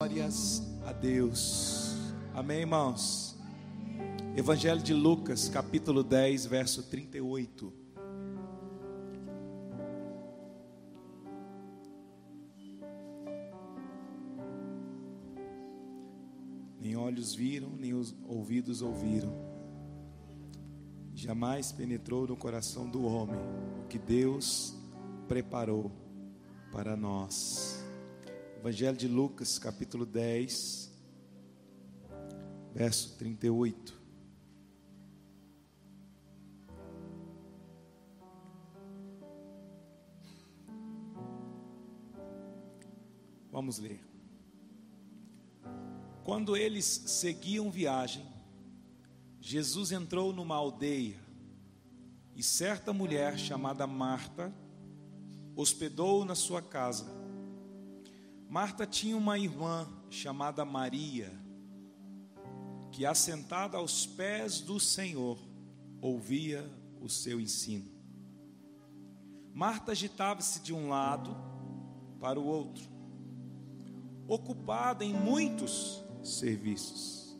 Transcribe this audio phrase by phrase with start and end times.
[0.00, 1.96] Glórias a Deus.
[2.32, 3.36] Amém, irmãos?
[4.36, 7.72] Evangelho de Lucas, capítulo 10, verso 38.
[16.80, 19.34] Nem olhos viram, nem os ouvidos ouviram.
[21.12, 23.40] Jamais penetrou no coração do homem
[23.82, 24.76] o que Deus
[25.26, 25.90] preparou
[26.70, 27.77] para nós.
[28.60, 30.92] Evangelho de Lucas, capítulo 10,
[32.74, 33.96] verso 38.
[43.52, 44.00] Vamos ler.
[46.24, 48.26] Quando eles seguiam viagem,
[49.40, 51.20] Jesus entrou numa aldeia
[52.34, 54.52] e certa mulher chamada Marta
[55.54, 57.17] hospedou-o na sua casa.
[58.48, 61.30] Marta tinha uma irmã chamada Maria,
[62.90, 65.38] que assentada aos pés do Senhor,
[66.00, 66.66] ouvia
[66.98, 67.92] o seu ensino.
[69.52, 71.36] Marta agitava-se de um lado
[72.18, 72.88] para o outro,
[74.26, 77.36] ocupada em muitos serviços.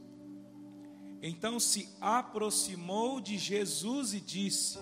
[1.22, 4.78] Então se aproximou de Jesus e disse: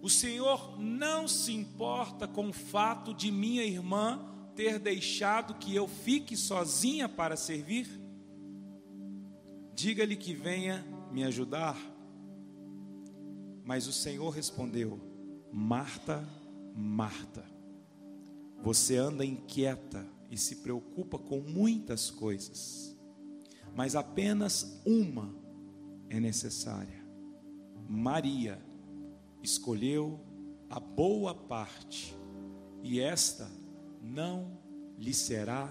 [0.00, 4.31] O Senhor não se importa com o fato de minha irmã
[4.62, 7.88] ter deixado que eu fique sozinha para servir?
[9.74, 11.76] Diga-lhe que venha me ajudar.
[13.64, 15.00] Mas o Senhor respondeu:
[15.52, 16.24] Marta,
[16.76, 17.44] Marta,
[18.62, 22.96] você anda inquieta e se preocupa com muitas coisas,
[23.74, 25.34] mas apenas uma
[26.08, 27.04] é necessária.
[27.88, 28.64] Maria
[29.42, 30.20] escolheu
[30.70, 32.16] a boa parte,
[32.80, 33.61] e esta
[34.02, 34.58] não
[34.98, 35.70] lhe será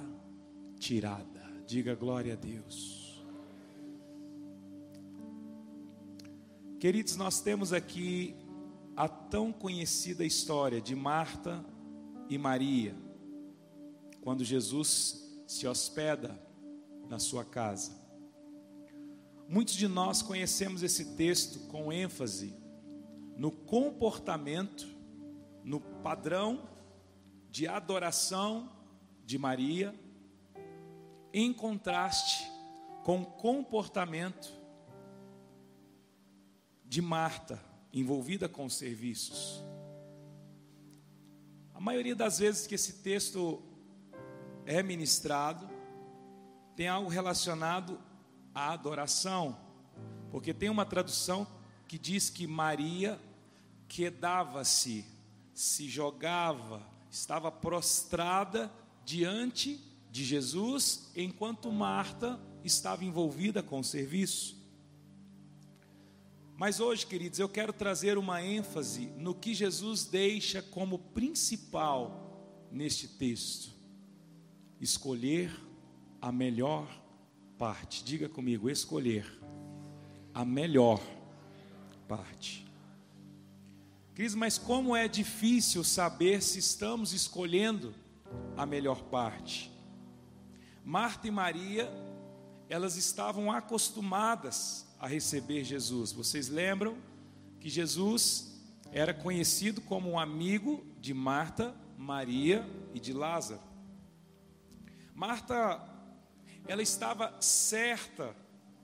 [0.79, 1.41] tirada.
[1.67, 3.21] Diga glória a Deus.
[6.79, 8.35] Queridos, nós temos aqui
[8.95, 11.63] a tão conhecida história de Marta
[12.29, 12.95] e Maria,
[14.21, 16.41] quando Jesus se hospeda
[17.07, 17.99] na sua casa.
[19.47, 22.55] Muitos de nós conhecemos esse texto com ênfase
[23.35, 24.87] no comportamento,
[25.63, 26.67] no padrão
[27.51, 28.71] de adoração
[29.25, 29.93] de Maria,
[31.33, 32.49] em contraste
[33.03, 34.51] com o comportamento
[36.85, 37.61] de Marta,
[37.93, 39.61] envolvida com os serviços.
[41.73, 43.61] A maioria das vezes que esse texto
[44.65, 45.69] é ministrado,
[46.75, 47.99] tem algo relacionado
[48.53, 49.57] à adoração,
[50.31, 51.45] porque tem uma tradução
[51.87, 53.19] que diz que Maria
[53.87, 55.05] quedava-se,
[55.53, 58.71] se jogava, estava prostrada
[59.03, 59.79] diante
[60.09, 64.59] de Jesus, enquanto Marta estava envolvida com o serviço.
[66.55, 73.07] Mas hoje, queridos, eu quero trazer uma ênfase no que Jesus deixa como principal neste
[73.07, 73.73] texto:
[74.79, 75.51] escolher
[76.21, 76.87] a melhor
[77.57, 78.03] parte.
[78.03, 79.25] Diga comigo, escolher
[80.33, 81.01] a melhor
[82.07, 82.70] parte.
[84.13, 87.93] Cris, mas como é difícil saber se estamos escolhendo
[88.57, 89.71] a melhor parte.
[90.83, 91.89] Marta e Maria,
[92.67, 96.11] elas estavam acostumadas a receber Jesus.
[96.11, 96.97] Vocês lembram
[97.59, 98.59] que Jesus
[98.91, 103.61] era conhecido como um amigo de Marta, Maria e de Lázaro.
[105.15, 105.81] Marta,
[106.67, 108.35] ela estava certa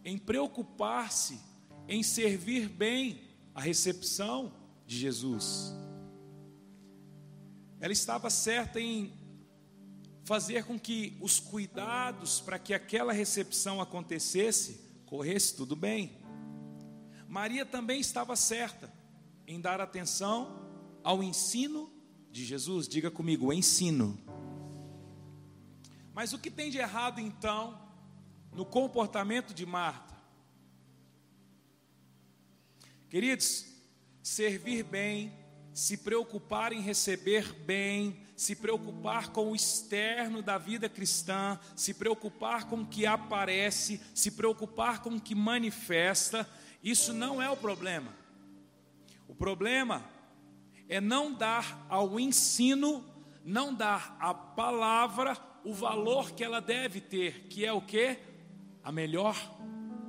[0.06, 1.40] em preocupar-se
[1.88, 3.22] em servir bem
[3.54, 4.54] a recepção
[4.88, 5.76] de Jesus.
[7.80, 9.14] Ela estava certa em
[10.24, 16.18] fazer com que os cuidados para que aquela recepção acontecesse corresse tudo bem.
[17.28, 18.92] Maria também estava certa
[19.46, 20.68] em dar atenção
[21.04, 21.92] ao ensino
[22.32, 22.88] de Jesus.
[22.88, 24.20] Diga comigo, o ensino.
[26.14, 27.80] Mas o que tem de errado então
[28.52, 30.16] no comportamento de Marta?
[33.10, 33.66] Queridos,
[34.28, 35.32] servir bem,
[35.74, 42.66] se preocupar em receber bem, se preocupar com o externo da vida cristã, se preocupar
[42.66, 46.48] com o que aparece, se preocupar com o que manifesta,
[46.84, 48.14] isso não é o problema.
[49.30, 50.04] O problema
[50.90, 53.06] é não dar ao ensino,
[53.46, 58.20] não dar à palavra o valor que ela deve ter, que é o que?
[58.84, 59.36] A melhor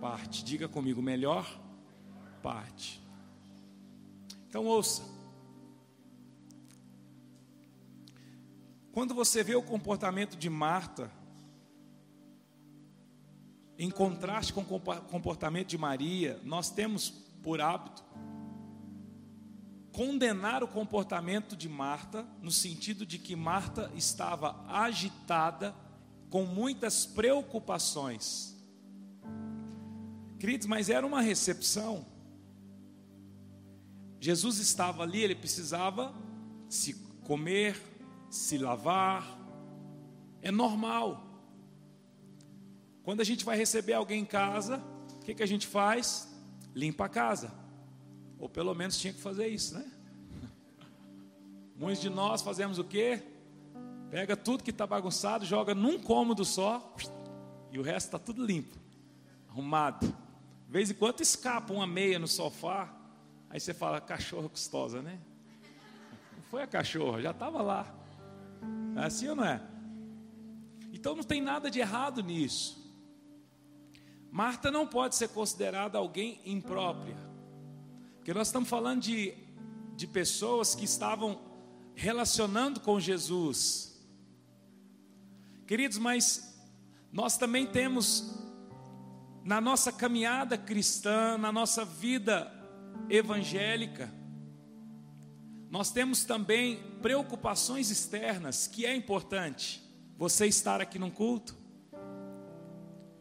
[0.00, 0.44] parte.
[0.44, 1.46] Diga comigo, melhor
[2.42, 3.07] parte.
[4.48, 5.02] Então ouça.
[8.92, 11.10] Quando você vê o comportamento de Marta,
[13.78, 17.10] em contraste com o comportamento de Maria, nós temos
[17.42, 18.02] por hábito
[19.92, 25.74] condenar o comportamento de Marta, no sentido de que Marta estava agitada,
[26.30, 28.56] com muitas preocupações.
[30.38, 32.06] Queridos, mas era uma recepção.
[34.20, 36.14] Jesus estava ali, ele precisava
[36.68, 36.94] se
[37.24, 37.80] comer,
[38.30, 39.38] se lavar,
[40.42, 41.24] é normal.
[43.02, 44.82] Quando a gente vai receber alguém em casa,
[45.16, 46.28] o que, que a gente faz?
[46.74, 47.52] Limpa a casa.
[48.38, 49.90] Ou pelo menos tinha que fazer isso, né?
[51.76, 53.22] Muitos de nós fazemos o quê?
[54.10, 56.94] Pega tudo que está bagunçado, joga num cômodo só,
[57.70, 58.76] e o resto está tudo limpo,
[59.48, 60.06] arrumado.
[60.06, 62.97] De vez em quando escapa uma meia no sofá,
[63.50, 65.18] aí você fala, cachorra custosa, né?
[66.36, 67.94] Não foi a cachorra, já estava lá.
[68.96, 69.62] É assim ou não é?
[70.92, 72.78] Então não tem nada de errado nisso.
[74.30, 77.16] Marta não pode ser considerada alguém imprópria,
[78.16, 79.34] porque nós estamos falando de,
[79.96, 81.40] de pessoas que estavam
[81.94, 83.98] relacionando com Jesus.
[85.66, 86.58] Queridos, mas
[87.10, 88.38] nós também temos
[89.42, 92.52] na nossa caminhada cristã, na nossa vida
[93.08, 94.12] evangélica,
[95.70, 99.82] nós temos também preocupações externas, que é importante.
[100.16, 101.56] Você estar aqui num culto,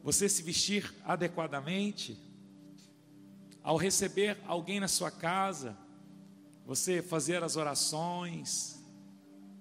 [0.02, 2.18] você se vestir adequadamente,
[3.62, 5.78] ao receber alguém na sua casa,
[6.66, 8.82] você fazer as orações,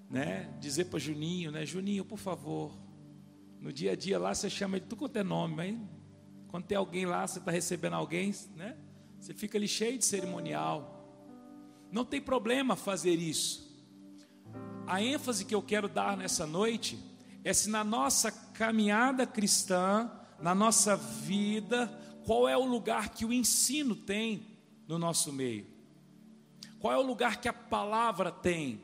[0.08, 0.54] né?
[0.60, 1.66] Dizer para Juninho, né?
[1.66, 2.72] Juninho, por favor.
[3.60, 5.76] No dia a dia lá você chama ele tudo quanto é nome, mas
[6.48, 8.76] quando tem alguém lá, você está recebendo alguém, né?
[9.26, 11.04] Você fica ali cheio de cerimonial.
[11.90, 13.76] Não tem problema fazer isso.
[14.86, 16.96] A ênfase que eu quero dar nessa noite
[17.42, 20.08] é se na nossa caminhada cristã,
[20.40, 21.88] na nossa vida,
[22.24, 24.46] qual é o lugar que o ensino tem
[24.86, 25.66] no nosso meio?
[26.78, 28.80] Qual é o lugar que a palavra tem?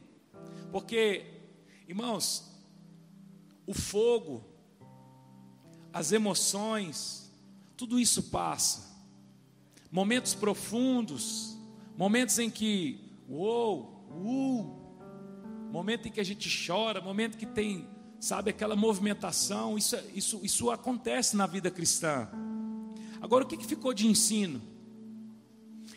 [0.72, 1.24] Porque,
[1.86, 2.52] irmãos,
[3.64, 4.44] o fogo,
[5.92, 7.32] as emoções,
[7.76, 8.91] tudo isso passa.
[9.92, 11.56] Momentos profundos,
[11.96, 12.98] momentos em que,
[13.28, 17.86] uou, uh, momento em que a gente chora, momento que tem
[18.22, 22.28] sabe, aquela movimentação, isso, isso, isso acontece na vida cristã.
[23.20, 24.62] Agora, o que, que ficou de ensino?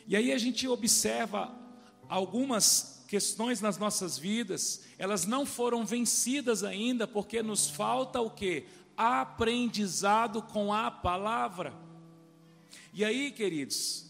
[0.07, 1.55] E aí a gente observa
[2.09, 8.65] algumas questões nas nossas vidas, elas não foram vencidas ainda, porque nos falta o que?
[8.97, 11.84] Aprendizado com a palavra.
[12.95, 14.09] E aí, queridos,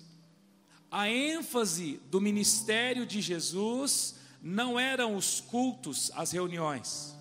[0.90, 7.16] a ênfase do ministério de Jesus não eram os cultos, as reuniões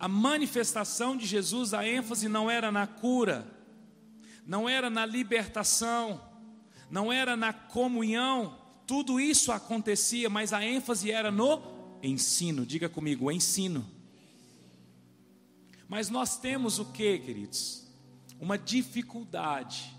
[0.00, 3.46] a manifestação de Jesus, a ênfase não era na cura,
[4.46, 6.18] não era na libertação,
[6.90, 11.60] não era na comunhão, tudo isso acontecia, mas a ênfase era no
[12.02, 12.64] ensino.
[12.64, 13.86] Diga comigo, ensino.
[15.86, 17.86] Mas nós temos o que, queridos?
[18.40, 19.94] Uma dificuldade.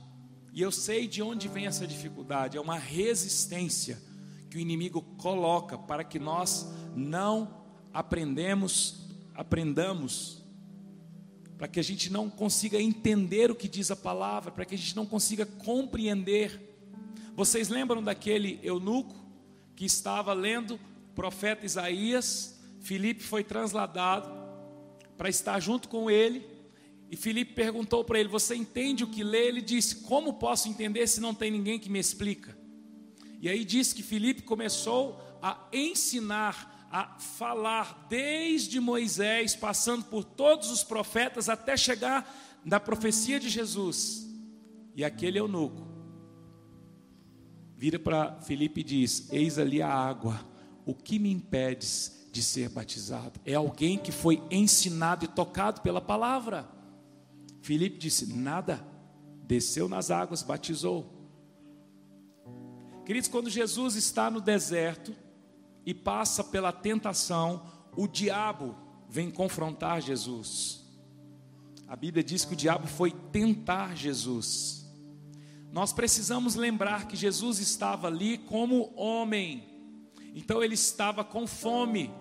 [0.51, 4.01] E eu sei de onde vem essa dificuldade, é uma resistência
[4.49, 9.01] que o inimigo coloca para que nós não aprendemos
[9.41, 10.43] aprendamos,
[11.57, 14.77] para que a gente não consiga entender o que diz a palavra, para que a
[14.77, 16.59] gente não consiga compreender.
[17.35, 19.15] Vocês lembram daquele eunuco
[19.75, 22.59] que estava lendo o profeta Isaías?
[22.81, 24.31] Filipe foi transladado
[25.17, 26.45] para estar junto com ele.
[27.11, 29.49] E Filipe perguntou para ele: Você entende o que lê?
[29.49, 32.57] Ele disse: Como posso entender se não tem ninguém que me explica?
[33.41, 40.71] E aí diz que Filipe começou a ensinar a falar desde Moisés, passando por todos
[40.71, 44.25] os profetas, até chegar na profecia de Jesus.
[44.95, 45.85] E aquele eunuco
[47.75, 50.39] vira para Filipe e diz: Eis ali a água,
[50.85, 53.37] o que me impedes de ser batizado?
[53.45, 56.79] É alguém que foi ensinado e tocado pela palavra.
[57.61, 58.85] Filipe disse: Nada,
[59.43, 61.05] desceu nas águas, batizou.
[63.05, 65.15] Queridos, quando Jesus está no deserto,
[65.85, 67.63] e passa pela tentação,
[67.95, 68.75] o diabo
[69.09, 70.85] vem confrontar Jesus.
[71.87, 74.85] A Bíblia diz que o diabo foi tentar Jesus.
[75.71, 79.67] Nós precisamos lembrar que Jesus estava ali como homem,
[80.33, 82.11] então ele estava com fome.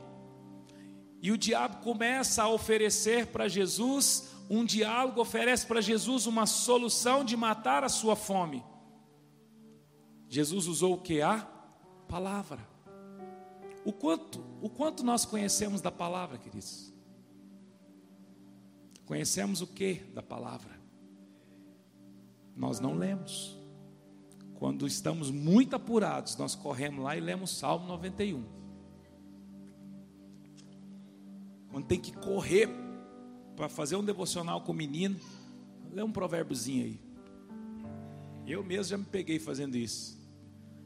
[1.22, 7.24] E o diabo começa a oferecer para Jesus um diálogo, oferece para Jesus uma solução
[7.24, 8.64] de matar a sua fome.
[10.28, 11.22] Jesus usou o que?
[11.22, 11.38] A
[12.08, 12.68] palavra.
[13.84, 16.92] O quanto, o quanto nós conhecemos da palavra, queridos?
[19.06, 20.80] Conhecemos o que da palavra?
[22.56, 23.56] Nós não lemos.
[24.56, 28.44] Quando estamos muito apurados, nós corremos lá e lemos Salmo 91.
[31.70, 32.68] Quando tem que correr
[33.60, 35.20] para fazer um devocional com o menino,
[35.92, 37.00] lê um provérbiozinho aí.
[38.46, 40.18] Eu mesmo já me peguei fazendo isso.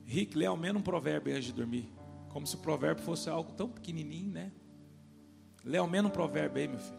[0.04, 1.88] Rick, lê ao menos um provérbio antes de dormir.
[2.30, 4.50] Como se o provérbio fosse algo tão pequenininho, né?
[5.64, 6.98] Lê ao menos um provérbio aí, meu filho.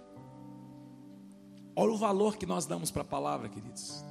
[1.76, 4.02] Olha o valor que nós damos para a palavra, queridos.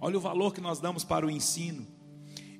[0.00, 1.84] Olha o valor que nós damos para o ensino.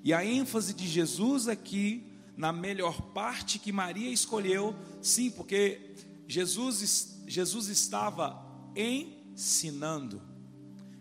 [0.02, 5.94] E a ênfase de Jesus aqui, na melhor parte que Maria escolheu, sim, porque
[6.26, 10.22] Jesus, Jesus estava ensinando.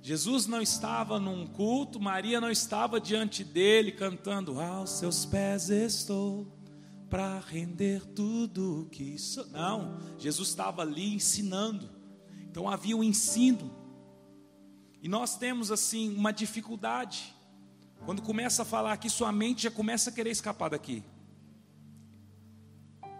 [0.01, 6.47] Jesus não estava num culto, Maria não estava diante dele cantando: Aos seus pés estou
[7.09, 9.45] para render tudo que sou.
[9.47, 11.89] Não, Jesus estava ali ensinando.
[12.49, 13.75] Então havia um ensino.
[15.01, 17.33] E nós temos assim uma dificuldade.
[18.05, 21.03] Quando começa a falar aqui, sua mente já começa a querer escapar daqui.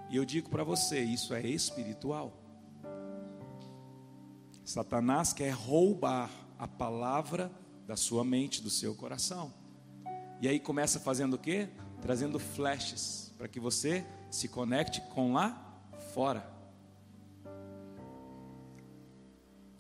[0.10, 2.47] E eu digo para você, isso é espiritual.
[4.68, 7.50] Satanás quer roubar a palavra
[7.88, 9.54] da sua mente, do seu coração.
[10.42, 11.70] E aí começa fazendo o quê?
[12.02, 15.82] Trazendo flashes para que você se conecte com lá
[16.14, 16.46] fora.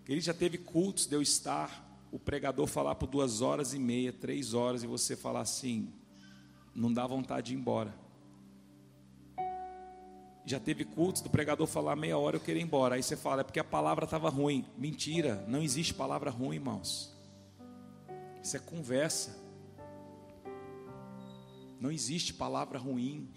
[0.07, 4.13] Ele já teve cultos de eu estar, o pregador falar por duas horas e meia,
[4.13, 5.91] três horas, e você falar assim,
[6.73, 7.93] não dá vontade de ir embora.
[10.49, 12.95] Já teve cultos do pregador falar meia hora, eu queria ir embora.
[12.95, 14.65] Aí você fala, é porque a palavra estava ruim.
[14.77, 17.13] Mentira, não existe palavra ruim, irmãos.
[18.41, 19.37] Isso é conversa.
[21.81, 23.29] Não existe palavra ruim.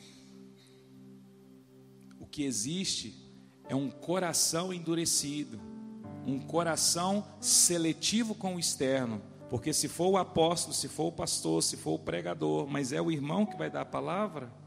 [2.21, 3.29] O que existe
[3.69, 5.61] é um coração endurecido,
[6.25, 9.21] um coração seletivo com o externo.
[9.49, 13.03] Porque se for o apóstolo, se for o pastor, se for o pregador, mas é
[13.03, 14.60] o irmão que vai dar a palavra,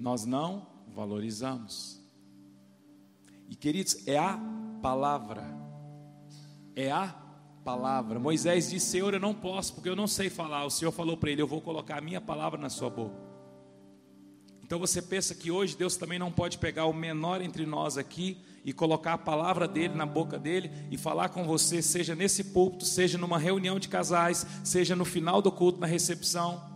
[0.00, 2.00] nós não valorizamos.
[3.48, 4.40] E queridos, é a
[4.80, 5.44] palavra,
[6.74, 7.08] é a
[7.62, 8.18] palavra.
[8.18, 10.64] Moisés disse: Senhor, eu não posso, porque eu não sei falar.
[10.64, 13.30] O Senhor falou para ele: Eu vou colocar a minha palavra na sua boca.
[14.62, 18.38] Então você pensa que hoje Deus também não pode pegar o menor entre nós aqui
[18.64, 22.84] e colocar a palavra dele na boca dele e falar com você, seja nesse púlpito,
[22.84, 26.69] seja numa reunião de casais, seja no final do culto, na recepção.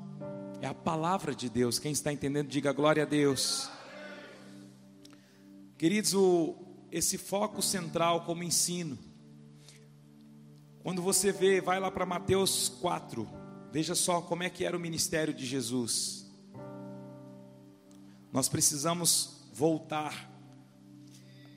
[0.64, 1.78] É a palavra de Deus.
[1.78, 3.68] Quem está entendendo, diga glória a Deus.
[5.76, 6.56] Queridos, o,
[6.90, 8.98] esse foco central como ensino.
[10.82, 13.28] Quando você vê, vai lá para Mateus 4,
[13.70, 16.32] veja só como é que era o ministério de Jesus.
[18.32, 20.32] Nós precisamos voltar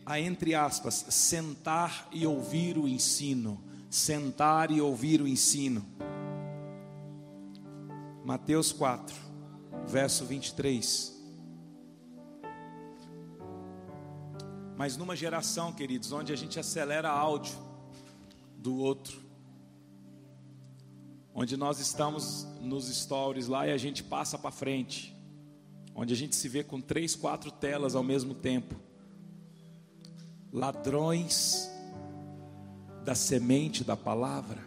[0.06, 3.64] a, entre aspas, sentar e ouvir o ensino.
[3.90, 5.86] Sentar e ouvir o ensino.
[8.28, 9.16] Mateus 4,
[9.88, 11.18] verso 23.
[14.76, 17.58] Mas numa geração, queridos, onde a gente acelera áudio
[18.58, 19.18] do outro,
[21.34, 25.16] onde nós estamos nos stories lá e a gente passa para frente,
[25.96, 28.76] onde a gente se vê com três, quatro telas ao mesmo tempo,
[30.52, 31.72] ladrões
[33.06, 34.67] da semente da palavra,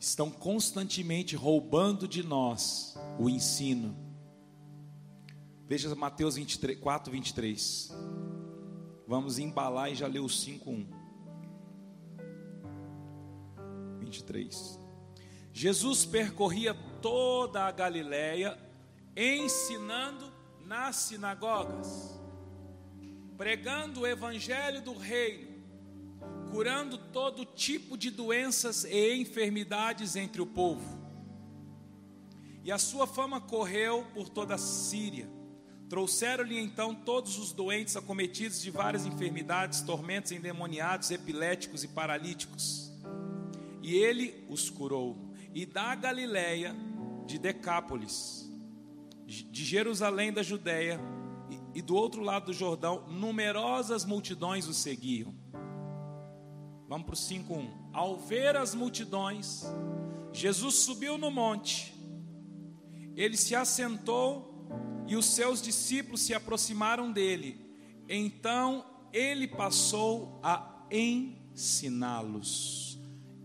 [0.00, 3.94] estão constantemente roubando de nós o ensino.
[5.68, 7.94] Veja Mateus 23, 4, 23.
[9.06, 10.86] Vamos embalar e já ler o 5, 1.
[14.00, 14.80] 23.
[15.52, 18.58] Jesus percorria toda a Galiléia,
[19.14, 20.32] ensinando
[20.64, 22.18] nas sinagogas,
[23.36, 25.49] pregando o evangelho do reino
[26.50, 30.98] curando todo tipo de doenças e enfermidades entre o povo.
[32.64, 35.30] E a sua fama correu por toda a Síria.
[35.88, 42.92] Trouxeram-lhe então todos os doentes acometidos de várias enfermidades, tormentos endemoniados, epiléticos e paralíticos.
[43.82, 45.32] E ele os curou.
[45.54, 46.76] E da Galiléia,
[47.26, 48.48] de Decápolis,
[49.26, 51.00] de Jerusalém da Judéia
[51.74, 55.39] e do outro lado do Jordão, numerosas multidões o seguiam.
[56.90, 57.70] Vamos para o 5:1.
[57.92, 59.62] Ao ver as multidões,
[60.32, 61.94] Jesus subiu no monte.
[63.14, 64.66] Ele se assentou
[65.06, 67.64] e os seus discípulos se aproximaram dele.
[68.08, 72.98] Então ele passou a ensiná-los.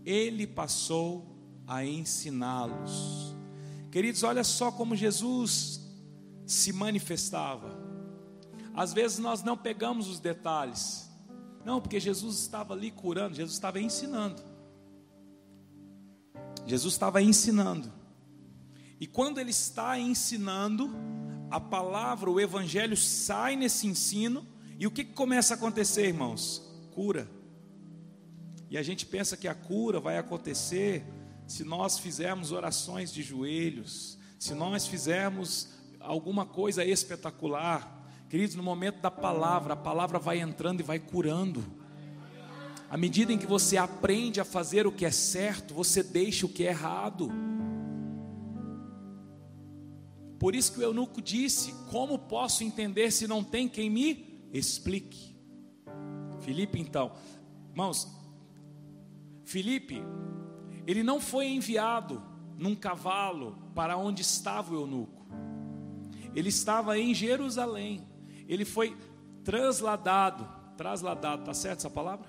[0.04, 1.38] Ele passou
[1.68, 3.32] a ensiná-los.
[3.92, 5.88] Queridos, olha só como Jesus
[6.44, 7.86] se manifestava.
[8.74, 11.08] às vezes nós não pegamos os detalhes.
[11.66, 14.40] Não, porque Jesus estava ali curando, Jesus estava ensinando.
[16.64, 17.92] Jesus estava ensinando.
[19.00, 20.88] E quando ele está ensinando,
[21.50, 24.46] a palavra, o evangelho sai nesse ensino,
[24.78, 26.62] e o que, começa a acontecer, irmãos?
[26.94, 27.28] Cura.
[28.70, 31.04] E a gente pensa que a cura vai acontecer
[31.48, 37.95] se nós fizermos orações de joelhos, se nós fizermos alguma coisa espetacular.
[38.28, 41.64] Queridos, no momento da palavra, a palavra vai entrando e vai curando.
[42.90, 46.48] À medida em que você aprende a fazer o que é certo, você deixa o
[46.48, 47.30] que é errado.
[50.38, 55.36] Por isso que o eunuco disse: Como posso entender se não tem quem me explique?
[56.40, 57.12] Filipe, então,
[57.70, 58.08] irmãos,
[59.44, 60.02] Filipe,
[60.86, 62.22] ele não foi enviado
[62.56, 65.26] num cavalo para onde estava o eunuco,
[66.34, 68.06] ele estava em Jerusalém,
[68.48, 68.96] ele foi
[69.44, 72.28] transladado, trasladado, tá certo essa palavra?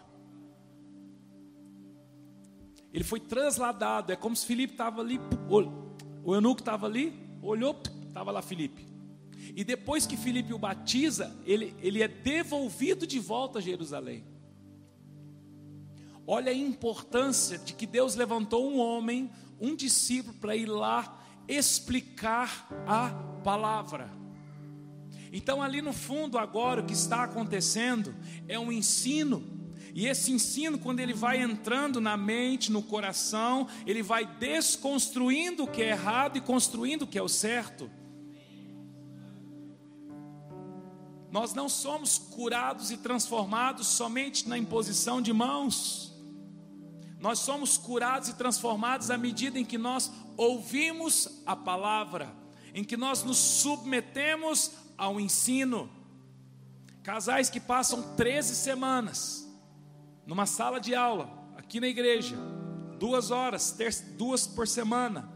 [2.94, 5.20] Ele foi transladado, é como se Filipe estava ali,
[6.24, 8.88] o eunuco estava ali, olhou, estava lá Filipe.
[9.56, 14.24] E depois que Filipe o batiza, ele, ele é devolvido de volta a Jerusalém.
[16.26, 22.68] Olha a importância de que Deus levantou um homem, um discípulo, para ir lá explicar
[22.86, 23.10] a
[23.44, 24.12] palavra.
[25.38, 28.15] Então, ali no fundo, agora, o que está acontecendo
[28.48, 29.44] é um ensino.
[29.94, 35.67] E esse ensino, quando ele vai entrando na mente, no coração, ele vai desconstruindo o
[35.67, 37.88] que é errado e construindo o que é o certo.
[41.29, 46.20] Nós não somos curados e transformados somente na imposição de mãos.
[47.20, 52.34] Nós somos curados e transformados à medida em que nós ouvimos a palavra,
[52.74, 55.89] em que nós nos submetemos ao ensino.
[57.04, 59.48] Casais que passam 13 semanas
[60.25, 62.36] numa sala de aula, aqui na igreja,
[63.00, 63.77] duas horas,
[64.18, 65.31] duas por semana,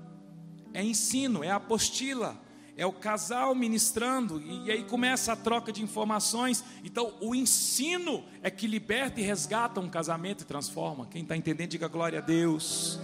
[0.73, 2.37] é ensino, é apostila,
[2.75, 6.63] é o casal ministrando, e aí começa a troca de informações.
[6.83, 11.05] Então, o ensino é que liberta e resgata um casamento e transforma.
[11.05, 12.99] Quem está entendendo, diga glória a Deus.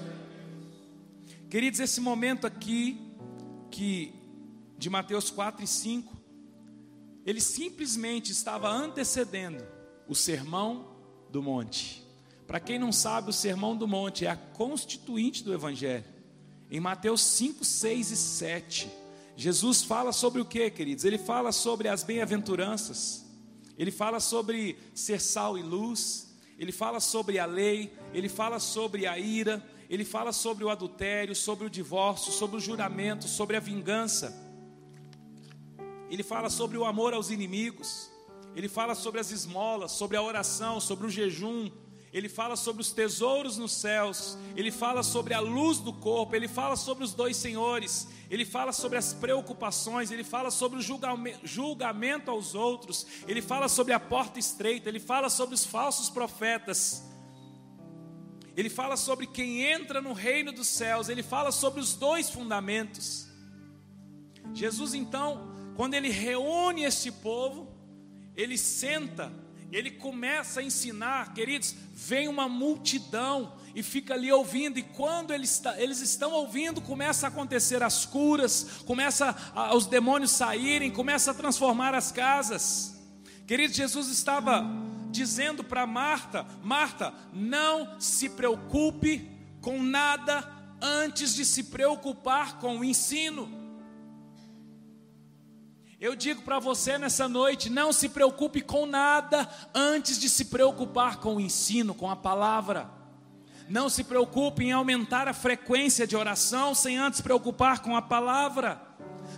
[1.50, 3.00] Queridos, esse momento aqui,
[3.70, 4.14] que
[4.78, 6.17] de Mateus 4 e 5,
[7.28, 9.64] ele simplesmente estava antecedendo
[10.08, 10.96] o sermão
[11.30, 12.02] do monte.
[12.48, 16.06] Para quem não sabe, o sermão do monte é a constituinte do evangelho.
[16.72, 18.92] Em Mateus 5, 6 e 7
[19.36, 21.06] Jesus fala sobre o que, queridos?
[21.06, 23.24] Ele fala sobre as bem-aventuranças,
[23.78, 29.06] ele fala sobre ser sal e luz, ele fala sobre a lei, ele fala sobre
[29.06, 33.60] a ira, ele fala sobre o adultério, sobre o divórcio, sobre o juramento, sobre a
[33.60, 34.47] vingança.
[36.10, 38.10] Ele fala sobre o amor aos inimigos,
[38.56, 41.70] ele fala sobre as esmolas, sobre a oração, sobre o jejum,
[42.14, 46.48] ele fala sobre os tesouros nos céus, ele fala sobre a luz do corpo, ele
[46.48, 50.82] fala sobre os dois senhores, ele fala sobre as preocupações, ele fala sobre o
[51.44, 57.04] julgamento aos outros, ele fala sobre a porta estreita, ele fala sobre os falsos profetas,
[58.56, 63.28] ele fala sobre quem entra no reino dos céus, ele fala sobre os dois fundamentos.
[64.54, 67.72] Jesus, então, quando ele reúne este povo,
[68.36, 69.32] ele senta
[69.72, 75.52] ele começa a ensinar, queridos, vem uma multidão e fica ali ouvindo, e quando eles,
[75.52, 81.32] está, eles estão ouvindo, começa a acontecer as curas, começa a, os demônios saírem, começa
[81.32, 82.98] a transformar as casas.
[83.46, 84.66] Queridos, Jesus estava
[85.12, 89.30] dizendo para Marta: Marta, não se preocupe
[89.62, 90.50] com nada
[90.82, 93.67] antes de se preocupar com o ensino.
[96.00, 101.18] Eu digo para você nessa noite: não se preocupe com nada antes de se preocupar
[101.18, 102.88] com o ensino, com a palavra.
[103.68, 108.87] Não se preocupe em aumentar a frequência de oração sem antes preocupar com a palavra.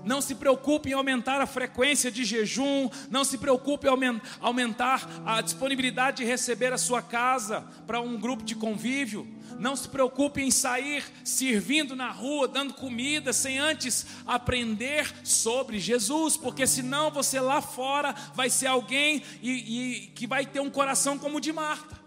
[0.04, 2.90] Não se preocupe em aumentar a frequência de jejum.
[3.10, 8.44] Não se preocupe em aumentar a disponibilidade de receber a sua casa para um grupo
[8.44, 9.28] de convívio.
[9.60, 16.38] Não se preocupe em sair servindo na rua, dando comida, sem antes aprender sobre Jesus,
[16.38, 21.18] porque senão você lá fora vai ser alguém e, e, que vai ter um coração
[21.18, 22.00] como o de Marta.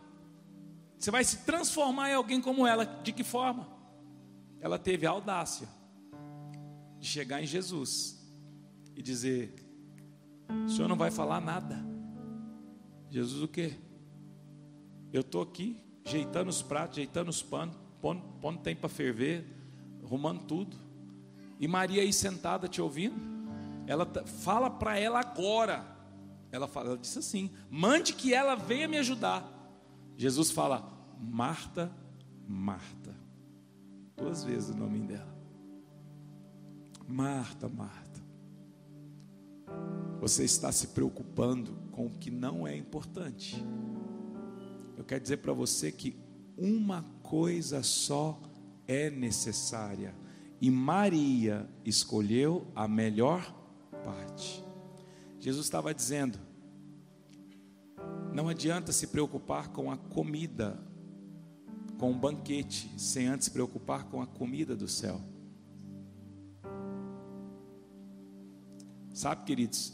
[0.99, 2.87] Você vai se transformar em alguém como ela.
[2.87, 3.69] De que forma?
[4.61, 5.69] Ela teve a audácia
[7.03, 8.17] de chegar em Jesus
[8.95, 9.53] e dizer:
[10.65, 11.85] O senhor não vai falar nada.
[13.11, 13.75] Jesus, o quê?
[15.13, 19.45] Eu estou aqui ajeitando os pratos, ajeitando os panos, pondo, pondo tempo para ferver,
[20.05, 20.77] arrumando tudo.
[21.59, 23.17] E Maria aí sentada te ouvindo,
[23.85, 25.85] ela fala para ela agora
[26.53, 29.45] Ela, fala, ela disse assim: mande que ela venha me ajudar.
[30.17, 30.89] Jesus fala:
[31.19, 31.91] Marta,
[32.47, 33.13] Marta.
[34.17, 35.32] Duas vezes o nome dela.
[37.13, 38.23] Marta, Marta.
[40.19, 43.63] Você está se preocupando com o que não é importante.
[44.97, 46.17] Eu quero dizer para você que
[46.57, 48.41] uma coisa só
[48.87, 50.15] é necessária.
[50.59, 53.55] E Maria escolheu a melhor
[54.03, 54.65] parte.
[55.39, 56.39] Jesus estava dizendo:
[58.33, 60.81] não adianta se preocupar com a comida,
[61.99, 65.32] com o banquete, sem antes se preocupar com a comida do céu.
[69.23, 69.93] Sabe, queridos,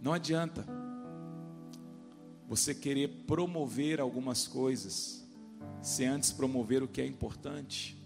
[0.00, 0.64] não adianta
[2.46, 5.28] você querer promover algumas coisas
[5.82, 8.00] sem antes promover o que é importante.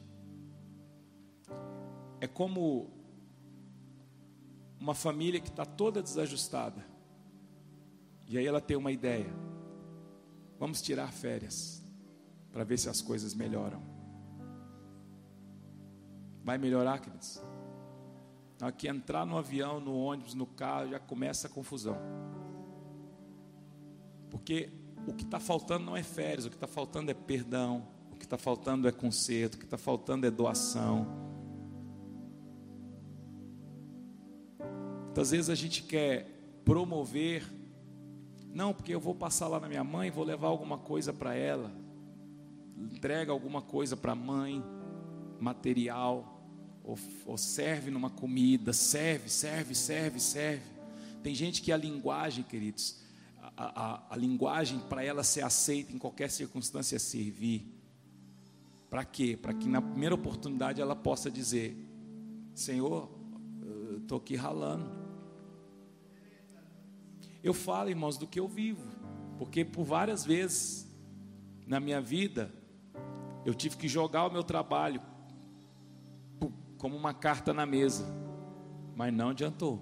[2.19, 2.91] É como
[4.81, 6.83] uma família que está toda desajustada.
[8.27, 9.31] E aí ela tem uma ideia.
[10.59, 11.85] Vamos tirar férias
[12.51, 13.92] para ver se as coisas melhoram.
[16.45, 17.43] Vai melhorar, queridos?
[18.59, 21.97] Na hora que entrar no avião, no ônibus, no carro, já começa a confusão.
[24.31, 24.71] Porque
[25.07, 28.25] o que está faltando não é férias, o que está faltando é perdão, o que
[28.25, 31.07] está faltando é conserto, o que está faltando é doação.
[35.05, 36.27] Muitas vezes a gente quer
[36.65, 37.45] promover,
[38.47, 41.71] não, porque eu vou passar lá na minha mãe, vou levar alguma coisa para ela,
[42.79, 44.63] entrega alguma coisa para a mãe,
[45.39, 46.32] material,
[46.85, 50.65] ou, ou serve numa comida, serve, serve, serve, serve.
[51.23, 53.01] Tem gente que a linguagem, queridos,
[53.57, 57.67] a, a, a linguagem para ela ser aceita em qualquer circunstância é servir.
[58.91, 59.39] Para quê?
[59.41, 61.77] Para que na primeira oportunidade ela possa dizer:
[62.55, 63.11] Senhor,
[63.99, 64.91] estou aqui ralando.
[67.43, 68.87] Eu falo, irmãos, do que eu vivo,
[69.39, 70.87] porque por várias vezes
[71.67, 72.53] na minha vida
[73.45, 75.01] eu tive que jogar o meu trabalho
[76.83, 78.05] como uma carta na mesa,
[78.97, 79.81] mas não adiantou.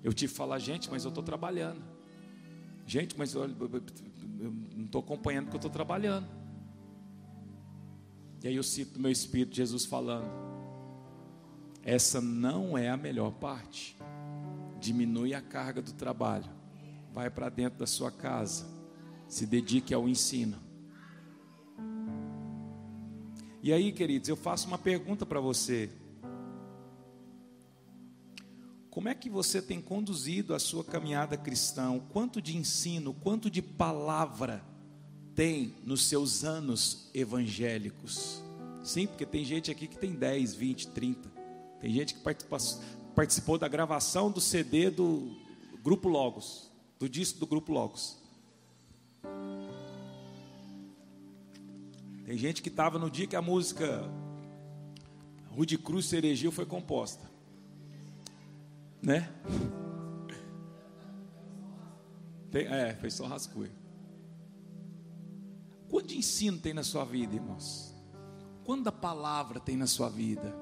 [0.00, 1.82] Eu tive que falar, gente, mas eu estou trabalhando.
[2.86, 3.52] Gente, mas olha,
[4.38, 6.28] eu não estou acompanhando porque eu estou trabalhando.
[8.44, 10.30] E aí eu cito no meu espírito Jesus falando:
[11.82, 13.96] essa não é a melhor parte.
[14.78, 16.48] Diminui a carga do trabalho.
[17.12, 18.66] Vai para dentro da sua casa.
[19.26, 20.63] Se dedique ao ensino.
[23.64, 25.88] E aí, queridos, eu faço uma pergunta para você.
[28.90, 31.98] Como é que você tem conduzido a sua caminhada cristã?
[32.12, 34.62] Quanto de ensino, quanto de palavra
[35.34, 38.42] tem nos seus anos evangélicos?
[38.82, 41.32] Sim, porque tem gente aqui que tem 10, 20, 30.
[41.80, 42.20] Tem gente que
[43.14, 45.34] participou da gravação do CD do
[45.82, 48.18] Grupo Logos, do disco do Grupo Logos.
[52.24, 54.02] Tem gente que estava no dia que a música
[55.50, 57.34] Rude Cruz Ceregiu foi composta
[59.04, 59.30] né?
[62.50, 63.70] Tem, é, foi só rascunho.
[65.88, 67.94] Quanto de ensino tem na sua vida, irmãos?
[68.64, 70.56] Quanta palavra tem na sua vida?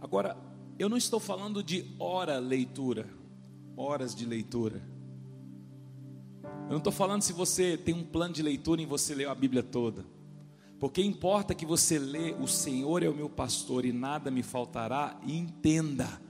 [0.00, 0.36] Agora,
[0.78, 3.08] eu não estou falando de hora leitura,
[3.76, 4.82] horas de leitura.
[6.42, 9.34] Eu não estou falando se você tem um plano de leitura e você leu a
[9.34, 10.04] Bíblia toda.
[10.80, 15.16] Porque importa que você lê, o Senhor é o meu pastor e nada me faltará,
[15.24, 16.20] e entenda.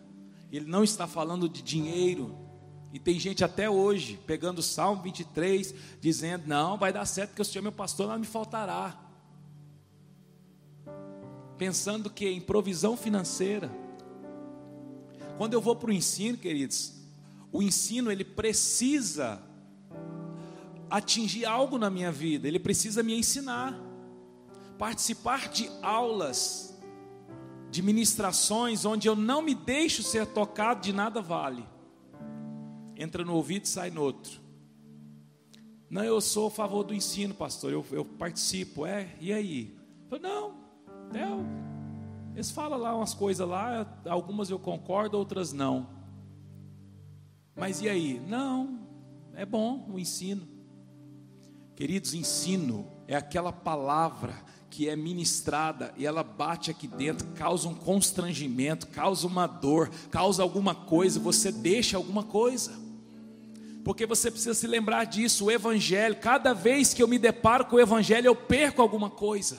[0.51, 2.37] Ele não está falando de dinheiro.
[2.93, 7.41] E tem gente até hoje pegando o Salmo 23, dizendo: Não, vai dar certo, porque
[7.41, 9.01] o Senhor é meu pastor, nada me faltará.
[11.57, 13.71] Pensando que em provisão financeira.
[15.39, 16.93] Quando eu vou para o ensino, queridos,
[17.51, 19.43] o ensino ele precisa
[20.97, 23.93] atingir algo na minha vida, ele precisa me ensinar
[24.83, 26.77] participar de aulas,
[27.71, 31.65] de ministrações, onde eu não me deixo ser tocado, de nada vale.
[32.97, 34.41] Entra no ouvido e sai no outro.
[35.89, 39.79] Não, eu sou a favor do ensino, pastor, eu, eu participo, é, e aí?
[40.11, 40.55] Eu, não,
[41.15, 41.47] eu,
[42.35, 45.87] eles falam lá umas coisas lá, algumas eu concordo, outras não.
[47.55, 48.21] Mas e aí?
[48.27, 48.81] Não,
[49.35, 50.52] é bom o ensino.
[51.75, 54.35] Queridos, ensino é aquela palavra
[54.71, 60.43] que é ministrada e ela bate aqui dentro, causa um constrangimento, causa uma dor, causa
[60.43, 62.73] alguma coisa, você deixa alguma coisa.
[63.85, 67.77] Porque você precisa se lembrar disso, o evangelho, cada vez que eu me deparo com
[67.77, 69.59] o evangelho, eu perco alguma coisa.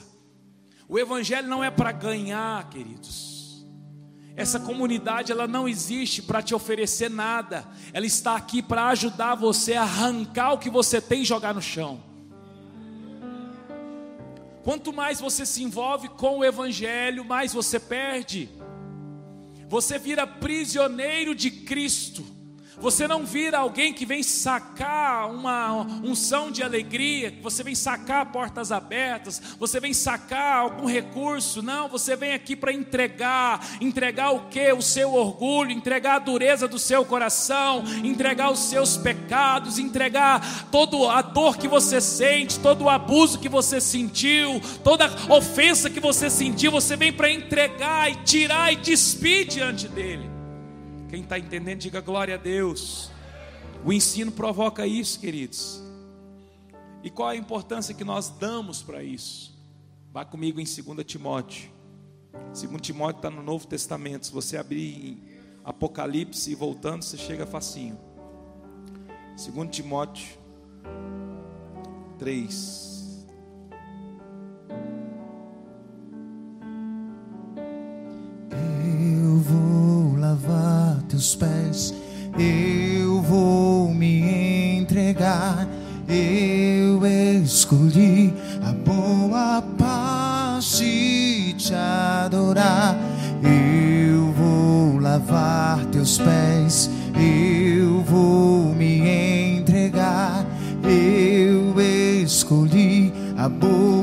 [0.88, 3.33] O evangelho não é para ganhar, queridos.
[4.36, 7.64] Essa comunidade ela não existe para te oferecer nada.
[7.92, 11.62] Ela está aqui para ajudar você a arrancar o que você tem e jogar no
[11.62, 12.02] chão.
[14.64, 18.48] Quanto mais você se envolve com o evangelho, mais você perde.
[19.68, 22.33] Você vira prisioneiro de Cristo.
[22.84, 28.70] Você não vira alguém que vem sacar uma unção de alegria, você vem sacar portas
[28.70, 31.62] abertas, você vem sacar algum recurso.
[31.62, 33.66] Não, você vem aqui para entregar.
[33.80, 34.70] Entregar o que?
[34.70, 41.10] O seu orgulho, entregar a dureza do seu coração, entregar os seus pecados, entregar toda
[41.10, 46.28] a dor que você sente, todo o abuso que você sentiu, toda ofensa que você
[46.28, 46.70] sentiu.
[46.70, 50.33] Você vem para entregar e tirar e despir diante dele.
[51.14, 53.08] Quem está entendendo, diga glória a Deus.
[53.84, 55.80] O ensino provoca isso, queridos.
[57.04, 59.56] E qual a importância que nós damos para isso?
[60.12, 61.70] Vá comigo em 2 Timóteo.
[62.32, 64.26] 2 Timóteo está no Novo Testamento.
[64.26, 65.22] Se você abrir em
[65.62, 67.96] Apocalipse e voltando, você chega facinho.
[69.36, 70.36] 2 Timóteo
[72.18, 72.94] 3.
[81.08, 81.94] Teus pés,
[82.38, 85.66] eu vou me entregar.
[86.08, 87.04] Eu
[87.42, 92.96] escolhi a boa parte te adorar.
[93.42, 100.44] Eu vou lavar teus pés, eu vou me entregar.
[100.82, 101.80] Eu
[102.22, 103.93] escolhi a boa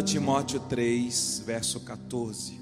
[0.00, 2.58] 2 Timóteo 3, verso 14.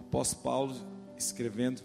[0.00, 0.74] Apóstolo Paulo
[1.16, 1.82] escrevendo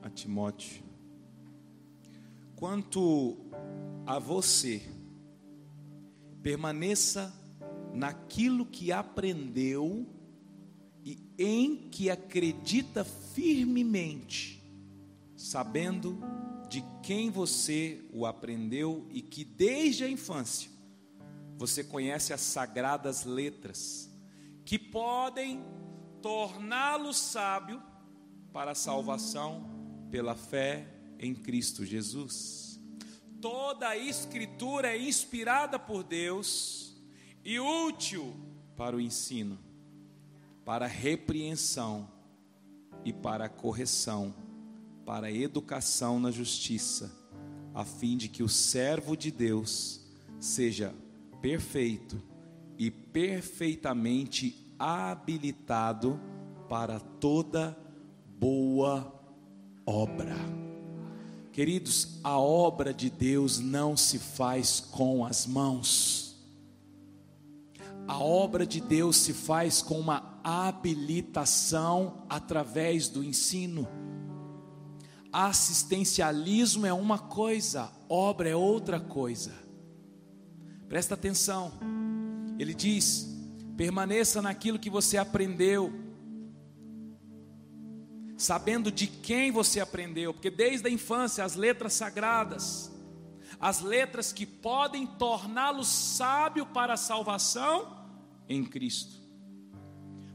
[0.00, 0.84] a Timóteo
[2.54, 3.36] Quanto
[4.06, 4.80] a você,
[6.40, 7.34] permaneça
[7.92, 10.19] naquilo que aprendeu
[11.04, 14.62] e em que acredita firmemente,
[15.36, 16.18] sabendo
[16.68, 20.70] de quem você o aprendeu e que desde a infância
[21.56, 24.10] você conhece as sagradas letras,
[24.64, 25.62] que podem
[26.22, 27.82] torná-lo sábio
[28.52, 29.68] para a salvação
[30.10, 30.86] pela fé
[31.18, 32.80] em Cristo Jesus.
[33.40, 36.96] Toda a Escritura é inspirada por Deus
[37.44, 38.34] e útil
[38.76, 39.58] para o ensino,
[40.70, 42.08] para repreensão
[43.04, 44.32] e para correção,
[45.04, 47.10] para educação na justiça,
[47.74, 50.00] a fim de que o servo de Deus
[50.38, 50.94] seja
[51.42, 52.22] perfeito
[52.78, 56.20] e perfeitamente habilitado
[56.68, 57.76] para toda
[58.38, 59.12] boa
[59.84, 60.36] obra.
[61.50, 66.30] Queridos, a obra de Deus não se faz com as mãos.
[68.06, 73.88] A obra de Deus se faz com uma habilitação através do ensino.
[75.32, 79.52] Assistencialismo é uma coisa, obra é outra coisa.
[80.88, 81.72] Presta atenção.
[82.58, 83.28] Ele diz:
[83.76, 86.10] permaneça naquilo que você aprendeu
[88.40, 92.90] sabendo de quem você aprendeu, porque desde a infância as letras sagradas,
[93.60, 98.08] as letras que podem torná-lo sábio para a salvação
[98.48, 99.19] em Cristo.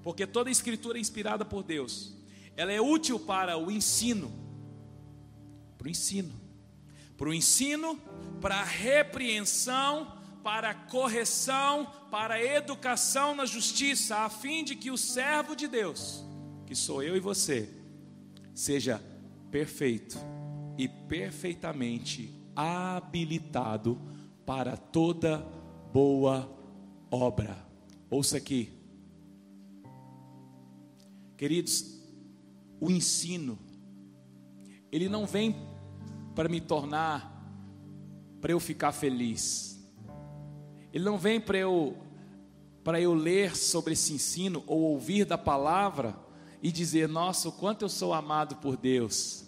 [0.05, 2.13] Porque toda escritura é inspirada por Deus.
[2.55, 4.31] Ela é útil para o ensino.
[5.79, 6.31] Para o ensino.
[7.17, 7.99] Para o ensino,
[8.39, 14.91] para a repreensão, para a correção, para a educação na justiça, a fim de que
[14.91, 16.23] o servo de Deus,
[16.67, 17.67] que sou eu e você,
[18.53, 19.01] seja
[19.49, 20.19] perfeito
[20.77, 23.99] e perfeitamente habilitado
[24.45, 25.39] para toda
[25.91, 26.47] boa
[27.09, 27.57] obra.
[28.07, 28.74] Ouça aqui,
[31.37, 32.01] queridos,
[32.79, 33.57] o ensino,
[34.91, 35.55] ele não vem
[36.33, 37.31] para me tornar,
[38.41, 39.75] para eu ficar feliz,
[40.93, 41.97] ele não vem para eu,
[42.83, 46.15] para eu ler sobre esse ensino ou ouvir da palavra
[46.61, 49.43] e dizer, nossa, o quanto eu sou amado por Deus.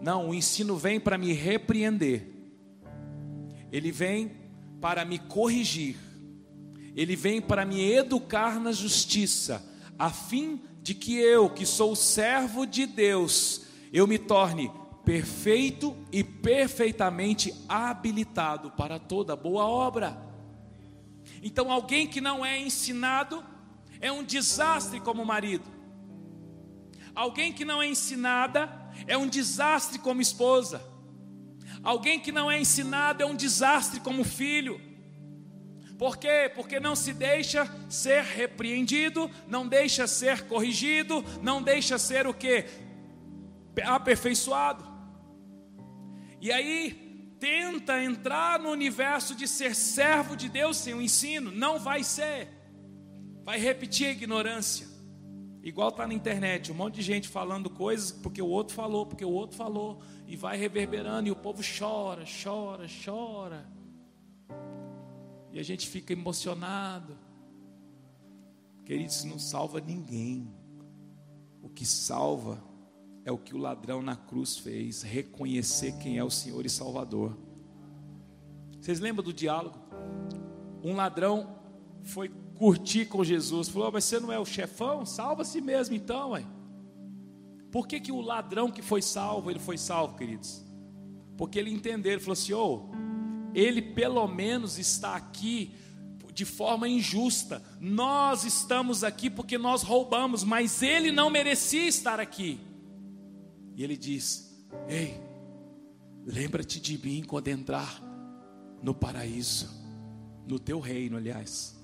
[0.00, 2.28] Não, o ensino vem para me repreender,
[3.70, 4.32] ele vem
[4.80, 5.96] para me corrigir,
[6.96, 9.64] ele vem para me educar na justiça,
[10.02, 14.68] a fim de que eu, que sou servo de Deus, eu me torne
[15.04, 20.20] perfeito e perfeitamente habilitado para toda boa obra.
[21.40, 23.44] Então, alguém que não é ensinado
[24.00, 25.70] é um desastre como marido.
[27.14, 28.68] Alguém que não é ensinada
[29.06, 30.82] é um desastre como esposa.
[31.80, 34.80] Alguém que não é ensinado é um desastre como filho.
[35.98, 36.50] Por quê?
[36.54, 42.64] Porque não se deixa ser repreendido, não deixa ser corrigido, não deixa ser o que?
[43.84, 44.84] Aperfeiçoado.
[46.40, 51.78] E aí tenta entrar no universo de ser servo de Deus sem o ensino, não
[51.78, 52.48] vai ser.
[53.44, 54.86] Vai repetir a ignorância.
[55.62, 59.24] Igual está na internet, um monte de gente falando coisas porque o outro falou, porque
[59.24, 63.81] o outro falou, e vai reverberando, e o povo chora, chora, chora.
[65.52, 67.16] E a gente fica emocionado.
[68.84, 70.50] Queridos, não salva ninguém.
[71.62, 72.62] O que salva
[73.24, 77.36] é o que o ladrão na cruz fez, reconhecer quem é o Senhor e Salvador.
[78.80, 79.78] Vocês lembram do diálogo?
[80.82, 81.56] Um ladrão
[82.02, 85.06] foi curtir com Jesus, falou: oh, Mas você não é o chefão?
[85.06, 86.44] Salva si mesmo então, ué.
[87.70, 90.64] Por que, que o ladrão que foi salvo, ele foi salvo, queridos?
[91.36, 92.90] Porque ele entendeu, ele falou assim: oh,
[93.54, 95.74] ele pelo menos está aqui
[96.32, 97.62] de forma injusta.
[97.80, 102.58] Nós estamos aqui porque nós roubamos, mas ele não merecia estar aqui.
[103.76, 105.20] E ele diz: Ei,
[106.24, 108.02] lembra-te de mim quando entrar
[108.82, 109.68] no paraíso,
[110.46, 111.78] no teu reino, aliás.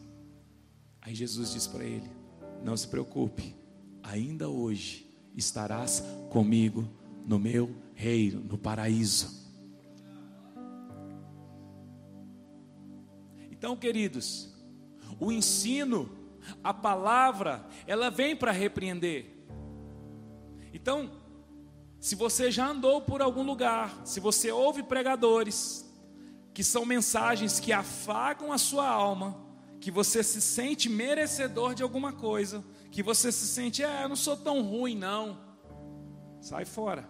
[1.01, 2.11] Aí Jesus diz para ele:
[2.63, 3.55] Não se preocupe,
[4.03, 6.89] ainda hoje estarás comigo
[7.27, 9.48] no meu reino, no paraíso.
[13.59, 14.55] Então, queridos,
[15.19, 16.09] o ensino,
[16.63, 19.27] a palavra, ela vem para repreender.
[20.73, 21.11] Então,
[21.99, 25.85] se você já andou por algum lugar, se você ouve pregadores,
[26.55, 29.45] que são mensagens que afagam a sua alma,
[29.81, 34.17] que você se sente merecedor de alguma coisa, que você se sente, é, eu não
[34.17, 35.37] sou tão ruim não.
[36.41, 37.09] Sai fora.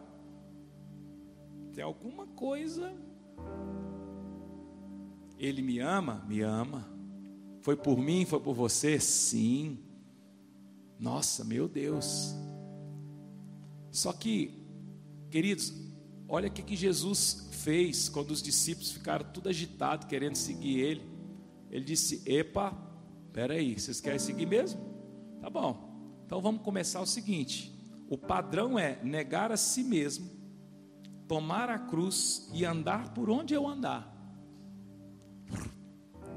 [1.74, 2.90] Tem alguma coisa.
[5.38, 6.24] Ele me ama?
[6.28, 6.88] Me ama.
[7.60, 8.98] Foi por mim, foi por você?
[8.98, 9.78] Sim.
[10.98, 12.34] Nossa, meu Deus.
[13.90, 14.58] Só que
[15.30, 15.74] Queridos,
[16.26, 21.02] olha o que, Jesus fez quando os discípulos ficaram tudo agitados, querendo seguir ele.
[21.70, 22.72] Ele disse: Epa,
[23.32, 24.80] peraí, vocês querem seguir mesmo?
[25.40, 27.74] Tá bom, então vamos começar o seguinte:
[28.08, 30.30] o padrão é negar a si mesmo,
[31.28, 34.16] tomar a cruz e andar por onde eu andar.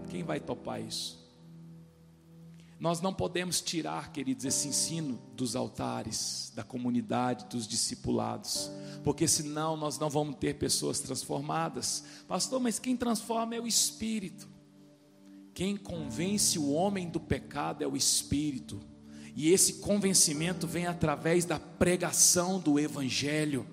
[0.10, 1.21] Quem vai topar isso?
[2.82, 8.71] Nós não podemos tirar, queridos, esse ensino dos altares, da comunidade, dos discipulados,
[9.04, 12.04] porque senão nós não vamos ter pessoas transformadas.
[12.28, 14.50] Pastor, mas quem transforma é o Espírito.
[15.54, 18.82] Quem convence o homem do pecado é o Espírito.
[19.36, 23.67] E esse convencimento vem através da pregação do Evangelho.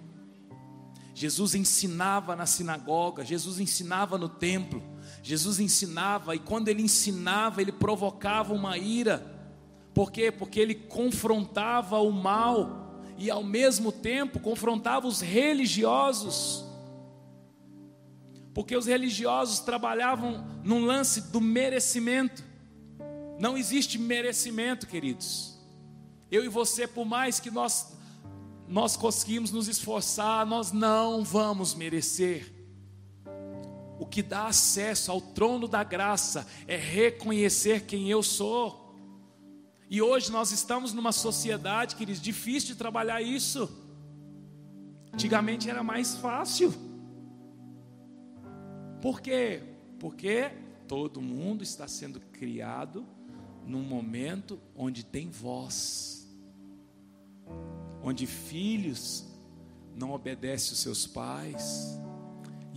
[1.14, 4.82] Jesus ensinava na sinagoga, Jesus ensinava no templo.
[5.28, 9.18] Jesus ensinava e quando ele ensinava, ele provocava uma ira.
[9.92, 10.32] Por quê?
[10.32, 16.64] Porque ele confrontava o mal e ao mesmo tempo confrontava os religiosos.
[18.54, 22.42] Porque os religiosos trabalhavam num lance do merecimento.
[23.38, 25.58] Não existe merecimento, queridos.
[26.30, 27.92] Eu e você, por mais que nós
[28.66, 32.57] nós conseguimos nos esforçar, nós não vamos merecer.
[33.98, 38.94] O que dá acesso ao trono da graça é reconhecer quem eu sou.
[39.90, 43.68] E hoje nós estamos numa sociedade, queridos, difícil de trabalhar isso.
[45.12, 46.72] Antigamente era mais fácil.
[49.00, 49.62] Por quê?
[49.98, 50.50] Porque
[50.86, 53.06] todo mundo está sendo criado
[53.66, 56.28] num momento onde tem voz.
[58.02, 59.24] Onde filhos
[59.94, 61.98] não obedecem os seus pais,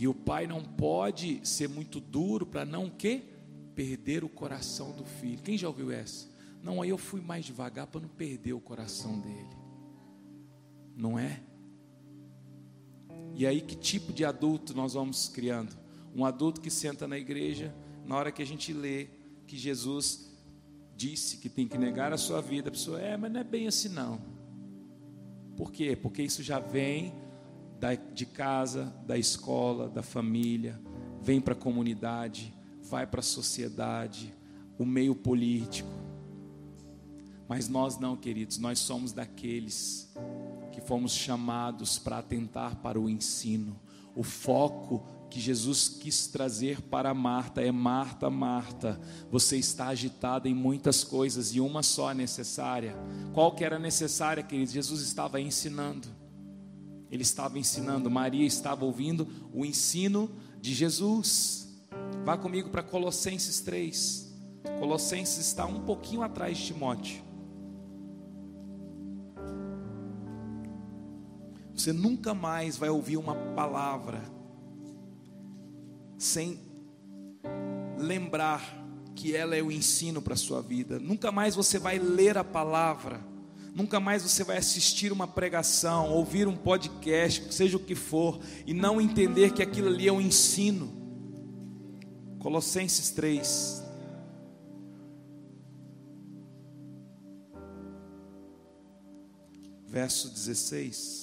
[0.02, 3.22] e o pai não pode ser muito duro para não que
[3.76, 5.44] perder o coração do filho.
[5.44, 6.28] Quem já ouviu essa?
[6.64, 9.56] Não, aí eu fui mais devagar para não perder o coração dele.
[10.98, 11.44] Não é?
[13.36, 15.78] E aí que tipo de adulto nós vamos criando?
[16.16, 17.72] Um adulto que senta na igreja,
[18.04, 19.08] na hora que a gente lê
[19.46, 20.36] que Jesus
[20.96, 23.68] disse que tem que negar a sua vida, a pessoa, é, mas não é bem
[23.68, 24.20] assim não.
[25.56, 25.96] Por quê?
[25.96, 27.14] Porque isso já vem
[27.82, 30.80] da, de casa, da escola, da família,
[31.20, 32.54] vem para a comunidade,
[32.84, 34.32] vai para a sociedade,
[34.78, 35.90] o meio político.
[37.50, 40.14] Mas nós não, queridos, nós somos daqueles
[40.72, 43.80] que fomos chamados para atentar para o ensino.
[44.16, 49.02] O foco que Jesus quis trazer para Marta é: Marta, Marta,
[49.32, 52.96] você está agitada em muitas coisas e uma só é necessária.
[53.34, 54.72] Qual que era necessária, queridos?
[54.72, 56.21] Jesus estava ensinando.
[57.12, 60.30] Ele estava ensinando, Maria estava ouvindo o ensino
[60.62, 61.68] de Jesus.
[62.24, 64.34] Vá comigo para Colossenses 3.
[64.80, 67.22] Colossenses está um pouquinho atrás de Timóteo.
[71.76, 74.22] Você nunca mais vai ouvir uma palavra
[76.18, 76.60] sem
[77.98, 78.62] lembrar
[79.16, 81.00] que ela é o ensino para a sua vida.
[81.00, 83.31] Nunca mais você vai ler a palavra.
[83.74, 88.74] Nunca mais você vai assistir uma pregação, ouvir um podcast, seja o que for, e
[88.74, 90.92] não entender que aquilo ali é um ensino.
[92.40, 93.82] Colossenses 3.
[99.88, 101.22] Verso 16.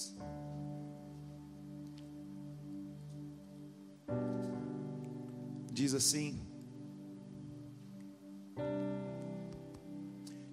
[5.79, 6.41] diz assim: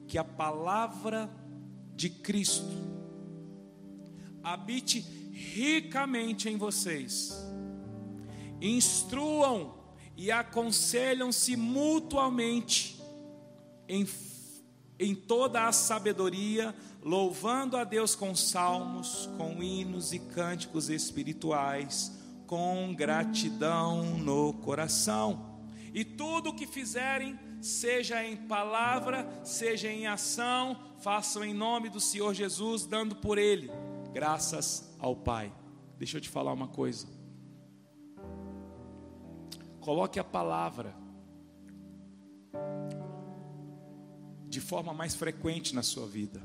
[0.08, 1.30] que a palavra
[1.96, 2.66] de Cristo
[4.43, 5.00] habite
[5.32, 7.34] ricamente em vocês,
[8.62, 9.74] instruam
[10.16, 13.02] e aconselham-se mutuamente
[13.88, 14.08] em,
[15.00, 22.16] em toda a sabedoria, louvando a Deus com salmos, com hinos e cânticos espirituais
[22.46, 25.60] com gratidão no coração.
[25.93, 31.99] E tudo o que fizerem, seja em palavra, seja em ação, façam em nome do
[31.99, 33.72] Senhor Jesus, dando por Ele
[34.13, 35.51] graças ao Pai.
[35.97, 37.07] Deixa eu te falar uma coisa.
[39.82, 40.95] Coloque a palavra
[44.47, 46.41] de forma mais frequente na sua vida.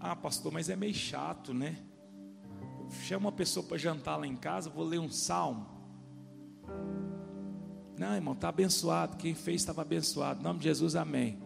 [0.00, 1.82] Ah, pastor, mas é meio chato, né?
[3.02, 5.75] chama uma pessoa para jantar lá em casa, vou ler um salmo.
[7.98, 9.16] Não, irmão, está abençoado.
[9.16, 10.40] Quem fez estava abençoado.
[10.40, 11.38] Em nome de Jesus, amém.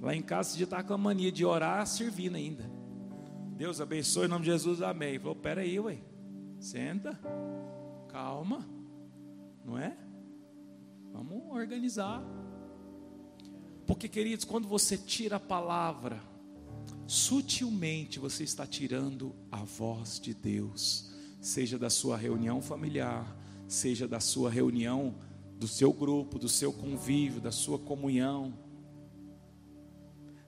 [0.00, 2.70] Lá em casa, você já está com a mania de orar servindo ainda.
[3.56, 5.18] Deus abençoe, em nome de Jesus, amém.
[5.18, 5.98] Falou, peraí, ué.
[6.60, 7.18] Senta.
[8.08, 8.66] Calma.
[9.64, 9.96] Não é?
[11.12, 12.22] Vamos organizar.
[13.86, 16.20] Porque, queridos, quando você tira a palavra
[17.08, 21.10] sutilmente você está tirando a voz de Deus,
[21.40, 23.34] seja da sua reunião familiar,
[23.66, 25.14] seja da sua reunião
[25.58, 28.56] do seu grupo, do seu convívio, da sua comunhão.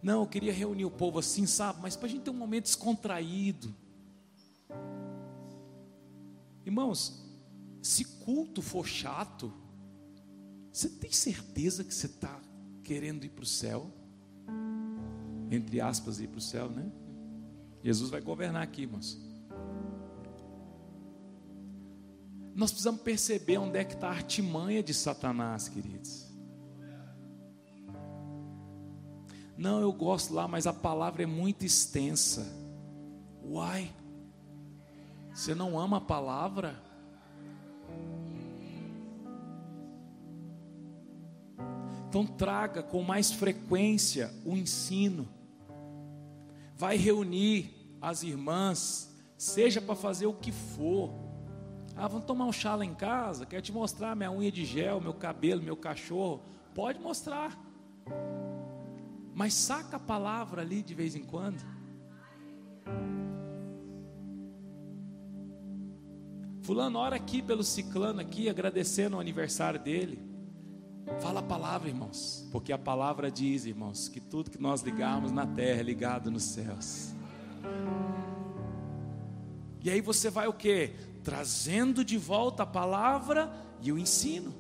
[0.03, 1.81] Não, eu queria reunir o povo assim, sabe?
[1.83, 3.75] Mas para a gente ter um momento descontraído.
[6.65, 7.23] Irmãos,
[7.83, 9.53] se culto for chato,
[10.73, 12.41] você tem certeza que você está
[12.85, 13.91] querendo ir para o céu?
[15.51, 16.91] entre aspas, ir para o céu, né?
[17.83, 19.19] Jesus vai governar aqui, irmãos.
[22.61, 26.31] Nós precisamos perceber onde é que está a artimanha de Satanás, queridos.
[29.57, 32.47] Não, eu gosto lá, mas a palavra é muito extensa.
[33.43, 33.91] Uai,
[35.33, 36.79] você não ama a palavra?
[42.11, 45.27] Então traga com mais frequência o ensino
[46.77, 51.30] vai reunir as irmãs, seja para fazer o que for.
[52.03, 53.45] Ah, vamos tomar um chá lá em casa?
[53.45, 56.41] Quero te mostrar minha unha de gel, meu cabelo, meu cachorro.
[56.75, 57.63] Pode mostrar.
[59.35, 61.63] Mas saca a palavra ali de vez em quando.
[66.63, 70.23] Fulano, ora aqui pelo ciclano aqui, agradecendo o aniversário dele.
[71.21, 75.47] Fala a palavra, irmãos, porque a palavra diz, irmãos, que tudo que nós ligarmos na
[75.47, 77.15] terra é ligado nos céus.
[79.83, 80.95] E aí você vai o que?
[81.23, 84.55] Trazendo de volta a palavra e o ensino,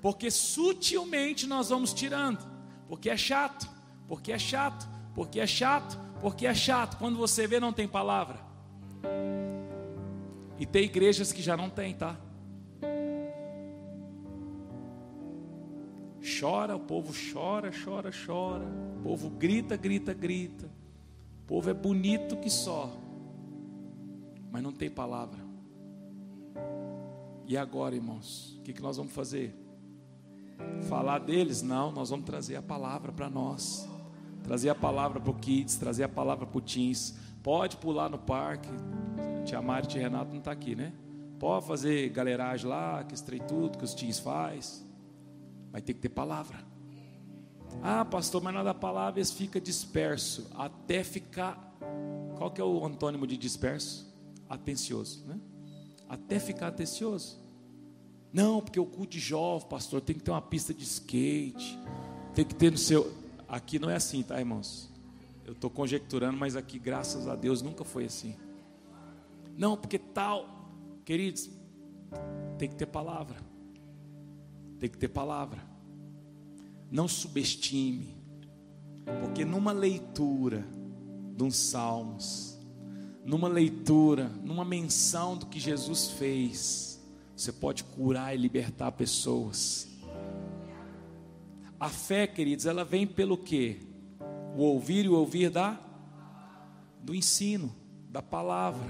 [0.00, 2.44] porque sutilmente nós vamos tirando,
[2.88, 3.68] porque é chato,
[4.08, 6.96] porque é chato, porque é chato, porque é chato.
[6.98, 8.40] Quando você vê, não tem palavra.
[10.58, 12.16] E tem igrejas que já não tem, tá?
[16.38, 18.66] Chora, o povo chora, chora, chora.
[18.98, 20.66] O povo grita, grita, grita.
[21.42, 22.92] O povo é bonito que só,
[24.50, 25.49] mas não tem palavra.
[27.50, 29.52] E agora, irmãos, o que, que nós vamos fazer?
[30.88, 31.62] Falar deles?
[31.62, 33.88] Não, nós vamos trazer a palavra para nós.
[34.44, 37.18] Trazer a palavra para o Kids, trazer a palavra para o Teens.
[37.42, 38.68] Pode pular no parque.
[39.44, 40.92] Tia Mari e tia Renato não está aqui, né?
[41.40, 44.86] Pode fazer galeragem lá, que estreia tudo, que os teens faz.
[45.72, 46.64] Vai ter que ter palavra.
[47.82, 51.76] Ah, pastor, mas nada palavra, eles fica disperso até ficar
[52.36, 54.08] Qual que é o antônimo de disperso?
[54.48, 55.40] Atencioso, né?
[56.10, 57.38] Até ficar atencioso.
[58.32, 61.78] Não, porque o culto de jovem, pastor, tem que ter uma pista de skate,
[62.34, 63.12] tem que ter no seu.
[63.48, 64.90] Aqui não é assim, tá, irmãos?
[65.44, 68.34] Eu estou conjecturando, mas aqui, graças a Deus, nunca foi assim.
[69.56, 70.68] Não, porque tal,
[71.04, 71.48] queridos,
[72.58, 73.36] tem que ter palavra.
[74.80, 75.62] Tem que ter palavra.
[76.90, 78.16] Não subestime,
[79.20, 80.66] porque numa leitura
[81.36, 82.49] de uns salmos,
[83.24, 87.00] numa leitura, numa menção do que Jesus fez,
[87.36, 89.88] você pode curar e libertar pessoas.
[91.78, 93.80] A fé, queridos, ela vem pelo quê?
[94.56, 95.78] O ouvir e o ouvir da
[97.02, 97.74] do ensino,
[98.10, 98.86] da palavra.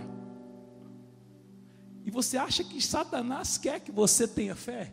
[2.04, 4.92] E você acha que Satanás quer que você tenha fé?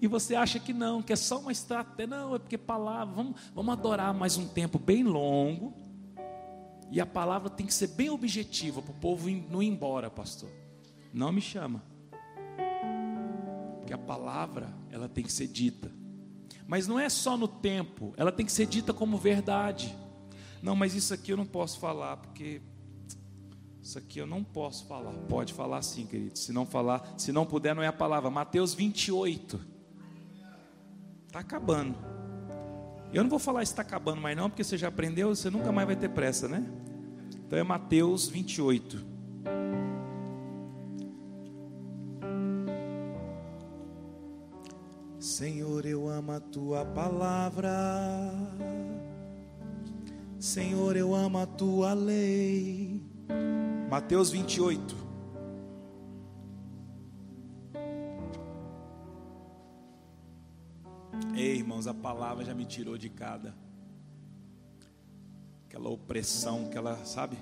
[0.00, 2.08] E você acha que não, que é só uma estratégia.
[2.08, 5.72] Não, é porque palavra, vamos, vamos adorar mais um tempo bem longo.
[6.92, 10.50] E a palavra tem que ser bem objetiva para o povo não ir embora, pastor.
[11.10, 11.82] Não me chama.
[13.78, 15.90] Porque a palavra, ela tem que ser dita.
[16.66, 19.96] Mas não é só no tempo, ela tem que ser dita como verdade.
[20.62, 22.60] Não, mas isso aqui eu não posso falar, porque
[23.80, 25.12] isso aqui eu não posso falar.
[25.30, 26.38] Pode falar sim, querido.
[26.38, 28.30] Se não falar, se não puder, não é a palavra.
[28.30, 29.58] Mateus 28.
[31.26, 31.96] Está acabando.
[33.12, 35.86] Eu não vou falar está acabando mais não, porque você já aprendeu, você nunca mais
[35.86, 36.64] vai ter pressa, né?
[37.46, 39.12] Então é Mateus 28.
[45.18, 47.70] Senhor, eu amo a tua palavra.
[50.38, 53.02] Senhor, eu amo a tua lei.
[53.90, 55.01] Mateus 28.
[61.82, 63.54] Irmãos, a palavra já me tirou de cada.
[65.66, 67.36] Aquela opressão, aquela, sabe?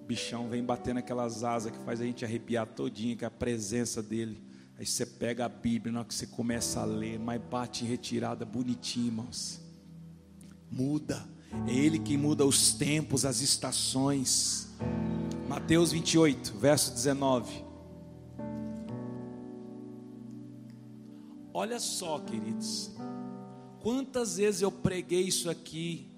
[0.00, 3.30] O bichão vem batendo aquelas asas que faz a gente arrepiar todinha, que é a
[3.30, 4.40] presença dele.
[4.78, 7.88] Aí você pega a Bíblia, na hora que você começa a ler, mas bate em
[7.88, 9.60] retirada, bonitinho, irmãos.
[10.70, 11.26] Muda.
[11.66, 14.68] É Ele quem muda os tempos, as estações.
[15.48, 17.64] Mateus 28, verso 19.
[21.54, 22.90] Olha só, queridos,
[23.80, 26.10] quantas vezes eu preguei isso aqui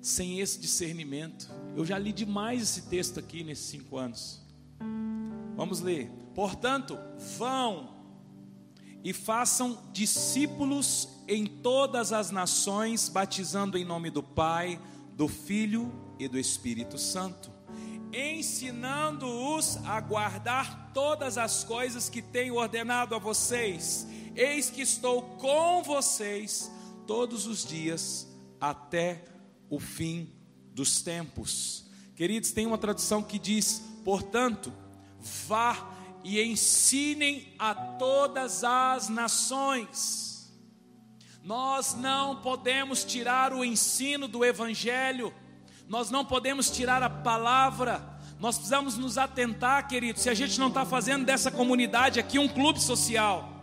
[0.00, 1.50] sem esse discernimento.
[1.74, 4.40] Eu já li demais esse texto aqui nesses cinco anos.
[5.56, 6.08] Vamos ler.
[6.32, 6.96] Portanto,
[7.36, 7.96] vão
[9.02, 14.80] e façam discípulos em todas as nações, batizando em nome do Pai,
[15.14, 17.50] do Filho e do Espírito Santo,
[18.12, 25.82] ensinando-os a guardar todas as coisas que tenho ordenado a vocês Eis que estou com
[25.82, 26.70] vocês
[27.06, 28.28] todos os dias
[28.60, 29.24] até
[29.70, 30.30] o fim
[30.74, 31.86] dos tempos.
[32.14, 34.70] Queridos, tem uma tradução que diz: portanto,
[35.46, 35.90] vá
[36.22, 40.52] e ensinem a todas as nações.
[41.42, 45.32] Nós não podemos tirar o ensino do Evangelho,
[45.88, 48.04] nós não podemos tirar a palavra,
[48.38, 52.48] nós precisamos nos atentar, queridos, se a gente não está fazendo dessa comunidade aqui um
[52.48, 53.55] clube social.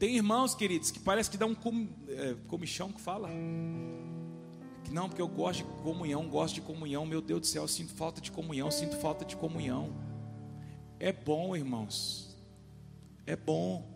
[0.00, 3.28] Tem irmãos, queridos, que parece que dá um com, é, comichão que fala.
[4.82, 7.04] Que não, porque eu gosto de comunhão, gosto de comunhão.
[7.04, 9.92] Meu Deus do céu, sinto falta de comunhão, sinto falta de comunhão.
[10.98, 12.34] É bom, irmãos.
[13.26, 13.86] É bom.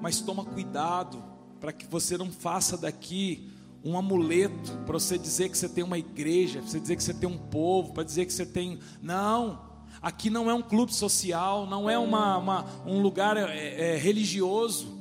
[0.00, 1.22] Mas toma cuidado
[1.60, 3.52] para que você não faça daqui
[3.84, 7.12] um amuleto para você dizer que você tem uma igreja, para você dizer que você
[7.12, 8.78] tem um povo, para dizer que você tem.
[9.02, 9.67] Não.
[10.00, 14.96] Aqui não é um clube social, não é uma, uma um lugar é, é, religioso.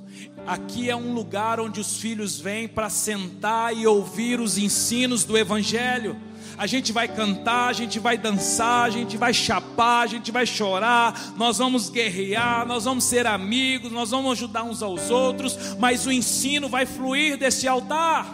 [0.46, 5.38] Aqui é um lugar onde os filhos vêm para sentar e ouvir os ensinos do
[5.38, 6.18] Evangelho.
[6.58, 10.46] A gente vai cantar, a gente vai dançar, a gente vai chapar, a gente vai
[10.46, 16.08] chorar, nós vamos guerrear, nós vamos ser amigos, nós vamos ajudar uns aos outros, mas
[16.08, 18.26] o ensino vai fluir desse altar.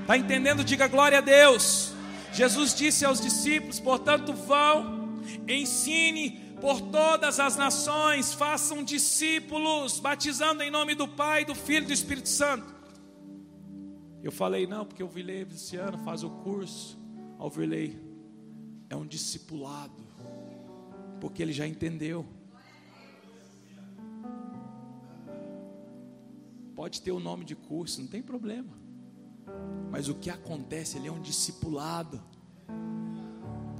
[0.00, 0.64] Está entendendo?
[0.64, 1.92] Diga glória a Deus.
[2.32, 4.93] Jesus disse aos discípulos: portanto, vão
[5.48, 11.86] Ensine por todas as nações, façam discípulos, batizando em nome do Pai, do Filho e
[11.88, 12.74] do Espírito Santo.
[14.22, 16.98] Eu falei, não, porque o Vilei esse ano faz o curso.
[17.38, 18.00] Ao Vilei,
[18.88, 20.02] é um discipulado,
[21.20, 22.24] porque ele já entendeu.
[26.74, 28.72] Pode ter o nome de curso, não tem problema.
[29.90, 32.22] Mas o que acontece, ele é um discipulado,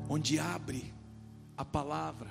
[0.09, 0.94] onde abre
[1.57, 2.31] a palavra.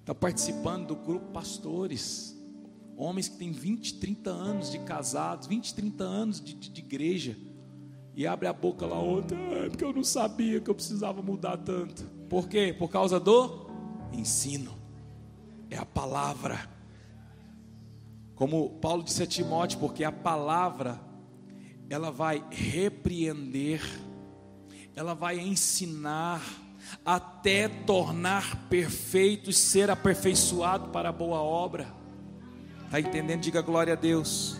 [0.00, 2.36] Está participando do grupo pastores.
[2.96, 7.36] Homens que têm 20, 30 anos de casados, 20, 30 anos de, de, de igreja.
[8.14, 11.56] E abre a boca lá outra, é porque eu não sabia que eu precisava mudar
[11.58, 12.04] tanto.
[12.28, 12.74] Por quê?
[12.76, 13.70] Por causa do
[14.12, 14.72] ensino.
[15.70, 16.68] É a palavra.
[18.34, 21.00] Como Paulo disse a Timóteo, porque a palavra
[21.88, 23.82] ela vai repreender,
[24.96, 26.42] ela vai ensinar
[27.04, 31.88] até tornar perfeito e ser aperfeiçoado para a boa obra.
[32.84, 33.42] Está entendendo?
[33.42, 34.58] Diga glória a Deus.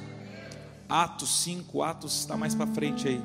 [0.88, 3.22] Atos 5, Atos está mais para frente aí.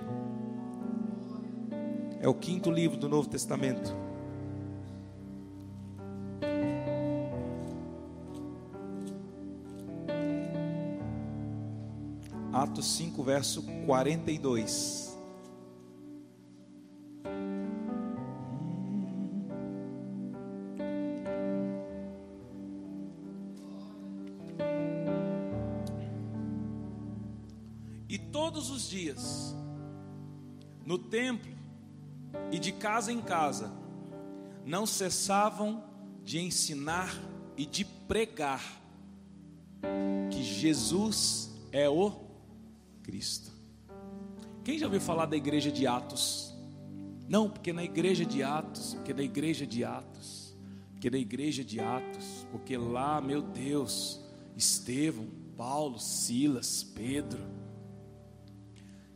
[2.19, 3.93] É o quinto livro do Novo Testamento.
[12.53, 15.02] Atos 5, verso 42.
[32.53, 33.73] E de casa em casa,
[34.63, 35.83] não cessavam
[36.23, 37.11] de ensinar
[37.57, 38.61] e de pregar
[40.29, 42.11] que Jesus é o
[43.01, 43.51] Cristo.
[44.63, 46.53] Quem já ouviu falar da igreja de Atos?
[47.27, 50.55] Não, porque na igreja de Atos, porque na igreja de Atos,
[50.91, 54.21] porque na igreja de Atos, porque lá, meu Deus,
[54.55, 55.25] Estevão,
[55.57, 57.43] Paulo, Silas, Pedro.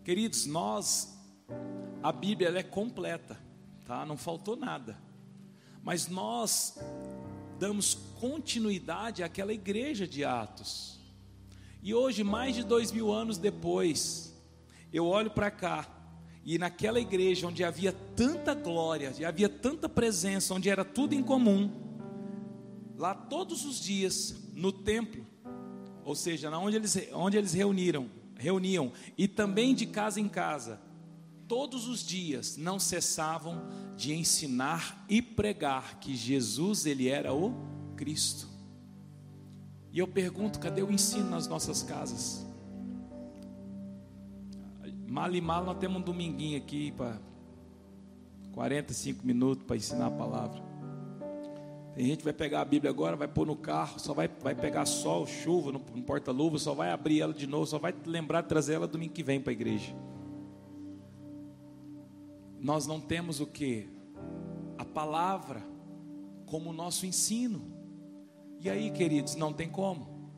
[0.04, 1.17] Queridos, nós
[2.02, 3.38] a Bíblia é completa,
[3.86, 4.06] tá?
[4.06, 4.98] Não faltou nada.
[5.84, 6.78] Mas nós
[7.60, 11.00] damos continuidade àquela igreja de Atos.
[11.82, 14.36] E hoje, mais de dois mil anos depois,
[14.92, 15.88] eu olho para cá
[16.44, 21.22] e naquela igreja onde havia tanta glória, e havia tanta presença, onde era tudo em
[21.22, 21.70] comum,
[22.96, 25.28] lá todos os dias no templo,
[26.06, 30.80] ou seja, onde eles, onde eles reuniram, reuniam, e também de casa em casa,
[31.48, 33.64] todos os dias não cessavam
[33.96, 37.54] de ensinar e pregar que Jesus ele era o
[37.96, 38.48] Cristo.
[39.92, 42.46] E eu pergunto, cadê o ensino nas nossas casas?
[45.08, 47.18] Mal e mal nós temos um dominguinho aqui para
[48.52, 50.62] 45 minutos para ensinar a palavra.
[51.96, 54.54] Tem gente que vai pegar a Bíblia agora, vai pôr no carro, só vai, vai
[54.54, 58.42] pegar sol, chuva, no, no porta-luva, só vai abrir ela de novo, só vai lembrar
[58.42, 59.96] de trazer ela domingo que vem para a igreja
[62.60, 63.90] nós não temos o que?
[64.78, 65.64] A palavra
[66.46, 67.62] como nosso ensino.
[68.60, 70.32] E aí, queridos, não tem como.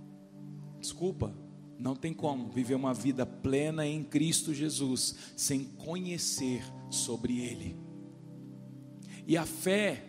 [0.80, 1.34] Desculpa,
[1.78, 7.78] não tem como viver uma vida plena em Cristo Jesus sem conhecer sobre Ele.
[9.26, 10.04] E a fé,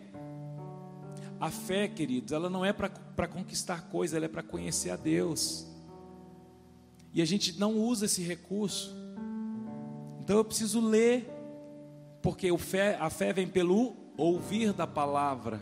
[1.39, 5.67] a fé, queridos, ela não é para conquistar coisas, ela é para conhecer a Deus.
[7.13, 8.95] E a gente não usa esse recurso.
[10.21, 11.40] Então eu preciso ler
[12.21, 15.61] porque fé, a fé vem pelo ouvir da palavra.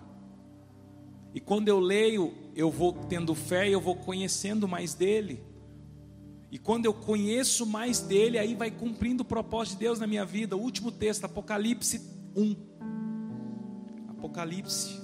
[1.34, 5.43] E quando eu leio, eu vou tendo fé e eu vou conhecendo mais dele.
[6.51, 10.26] E quando eu conheço mais dele, aí vai cumprindo o propósito de Deus na minha
[10.26, 10.57] vida.
[10.57, 12.01] O último texto, Apocalipse
[12.36, 12.55] 1.
[14.10, 14.99] Apocalipse.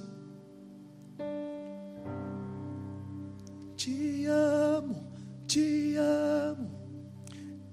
[3.76, 5.04] Te amo,
[5.46, 6.85] te amo.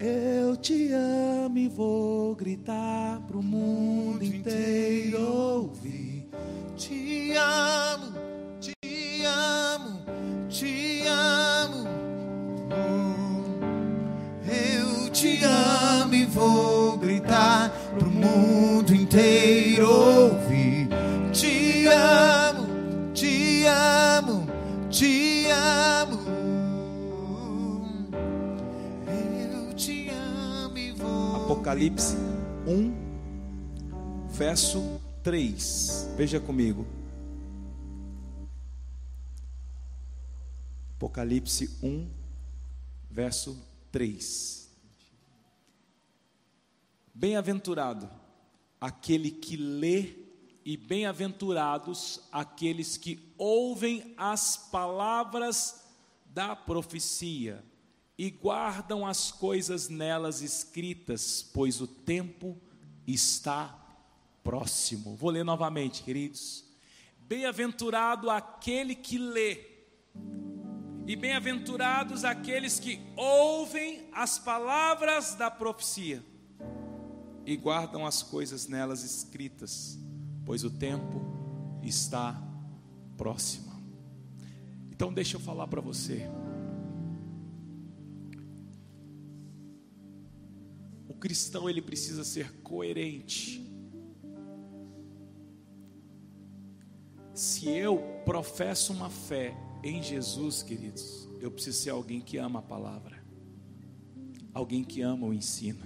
[0.05, 6.27] Eu te amo e vou gritar pro mundo inteiro ouvir.
[6.75, 8.11] Te amo,
[8.59, 8.75] te
[9.23, 10.01] amo,
[10.49, 11.87] te amo.
[14.45, 20.89] Eu te amo e vou gritar pro mundo inteiro ouvir.
[21.31, 22.67] Te amo,
[23.13, 24.45] te amo,
[24.89, 26.32] te amo.
[31.43, 32.15] Apocalipse
[32.65, 36.13] 1, verso 3.
[36.15, 36.87] Veja comigo.
[40.95, 42.09] Apocalipse 1,
[43.11, 44.69] verso 3.
[47.13, 48.09] Bem-aventurado
[48.79, 50.15] aquele que lê,
[50.63, 55.83] e bem-aventurados aqueles que ouvem as palavras
[56.25, 57.61] da profecia
[58.17, 62.57] e guardam as coisas nelas escritas, pois o tempo
[63.07, 63.79] está
[64.43, 65.15] próximo.
[65.15, 66.63] Vou ler novamente, queridos.
[67.27, 69.73] Bem-aventurado aquele que lê,
[71.05, 76.23] e bem-aventurados aqueles que ouvem as palavras da profecia
[77.45, 79.99] e guardam as coisas nelas escritas,
[80.45, 81.21] pois o tempo
[81.81, 82.41] está
[83.17, 83.73] próximo.
[84.91, 86.29] Então, deixa eu falar para você.
[91.23, 93.65] Cristão ele precisa ser coerente.
[97.33, 102.61] Se eu professo uma fé em Jesus, queridos, eu preciso ser alguém que ama a
[102.61, 103.23] palavra,
[104.53, 105.85] alguém que ama o ensino.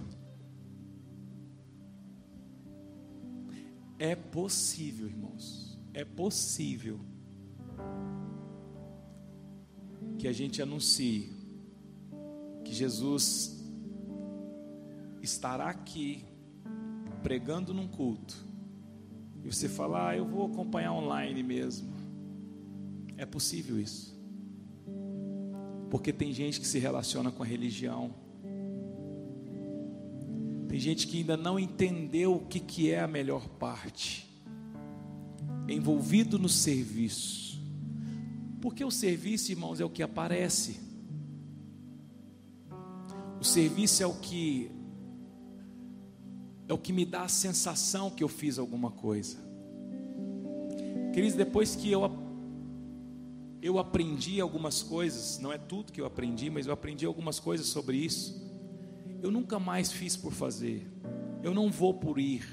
[4.00, 7.00] É possível, irmãos, é possível
[10.18, 11.32] que a gente anuncie
[12.66, 13.57] que Jesus
[15.28, 16.24] estará aqui
[17.22, 18.48] pregando num culto
[19.48, 21.94] e você fala, ah, eu vou acompanhar online mesmo.
[23.16, 24.14] É possível isso.
[25.90, 28.14] Porque tem gente que se relaciona com a religião.
[30.68, 34.30] Tem gente que ainda não entendeu o que, que é a melhor parte.
[35.70, 37.62] Envolvido no serviço.
[38.62, 40.78] Porque o serviço, irmãos, é o que aparece.
[43.40, 44.70] O serviço é o que
[46.68, 49.38] é o que me dá a sensação que eu fiz alguma coisa.
[51.14, 52.12] Queridos, depois que eu,
[53.62, 57.68] eu aprendi algumas coisas, não é tudo que eu aprendi, mas eu aprendi algumas coisas
[57.68, 58.46] sobre isso,
[59.22, 60.92] eu nunca mais fiz por fazer,
[61.42, 62.46] eu não vou por ir.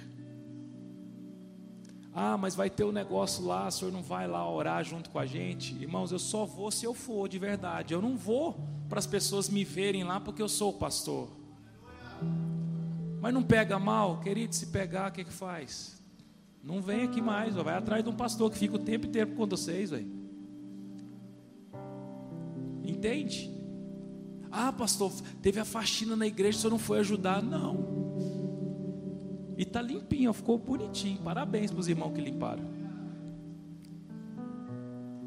[2.16, 5.10] Ah, mas vai ter o um negócio lá, o senhor não vai lá orar junto
[5.10, 5.74] com a gente?
[5.74, 7.92] Irmãos, eu só vou se eu for de verdade.
[7.92, 8.56] Eu não vou
[8.88, 11.28] para as pessoas me verem lá porque eu sou o pastor.
[13.25, 15.99] Mas não pega mal, querido, se pegar, o que, que faz?
[16.62, 19.47] Não vem aqui mais, vai atrás de um pastor que fica o tempo inteiro com
[19.47, 20.12] vocês, véio.
[22.83, 23.51] Entende?
[24.53, 25.11] Ah, pastor,
[25.41, 27.43] teve a faxina na igreja, senhor não foi ajudar.
[27.43, 28.14] Não.
[29.57, 31.22] E está limpinho, ficou bonitinho.
[31.22, 32.64] Parabéns para os irmãos que limparam.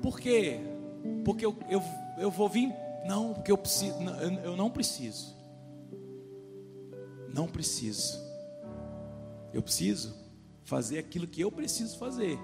[0.03, 0.59] Por quê?
[1.25, 1.81] Porque eu, eu,
[2.19, 2.71] eu vou vir.
[3.07, 3.97] Não, porque eu preciso.
[4.43, 5.36] Eu não preciso.
[7.37, 8.19] Não preciso.
[9.53, 10.11] Eu preciso
[10.63, 12.39] fazer aquilo que eu preciso fazer.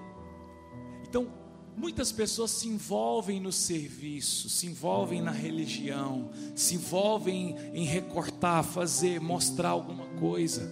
[1.02, 1.28] Então,
[1.76, 9.20] muitas pessoas se envolvem no serviço, se envolvem na religião, se envolvem em recortar, fazer,
[9.20, 10.72] mostrar alguma coisa.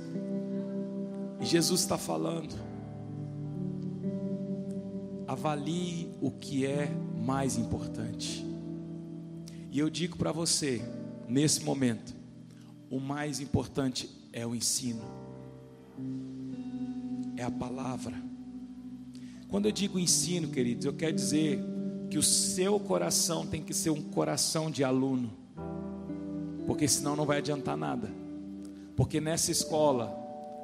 [1.39, 2.53] E Jesus está falando:
[5.27, 8.45] avalie o que é mais importante.
[9.71, 10.79] E eu digo para você,
[11.27, 12.20] nesse momento,
[12.91, 15.01] o mais importante é o ensino,
[17.37, 18.21] é a palavra.
[19.47, 21.63] Quando eu digo ensino, queridos, eu quero dizer
[22.09, 25.31] que o seu coração tem que ser um coração de aluno,
[26.67, 28.11] porque senão não vai adiantar nada.
[28.93, 30.13] Porque nessa escola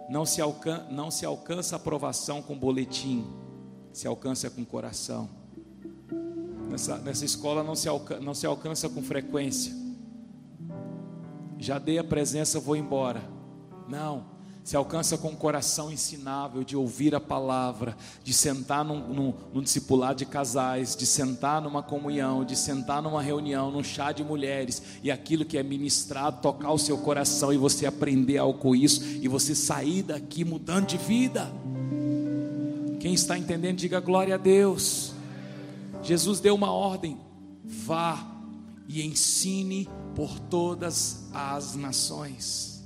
[0.09, 3.25] não se, alcan não se alcança aprovação com boletim,
[3.93, 5.29] se alcança com coração.
[6.69, 7.87] Nessa, nessa escola não se,
[8.21, 9.86] não se alcança com frequência
[11.59, 13.21] já dei a presença, vou embora.
[13.87, 14.37] Não.
[14.63, 19.63] Se alcança com um coração ensinável de ouvir a palavra, de sentar num, num, num
[20.13, 25.09] de casais, de sentar numa comunhão, de sentar numa reunião, num chá de mulheres, e
[25.09, 29.27] aquilo que é ministrado tocar o seu coração e você aprender algo com isso, e
[29.29, 31.49] você sair daqui mudando de vida.
[32.99, 35.13] Quem está entendendo, diga glória a Deus.
[36.03, 37.17] Jesus deu uma ordem:
[37.63, 38.35] vá
[38.85, 39.87] e ensine
[40.17, 42.83] por todas as nações.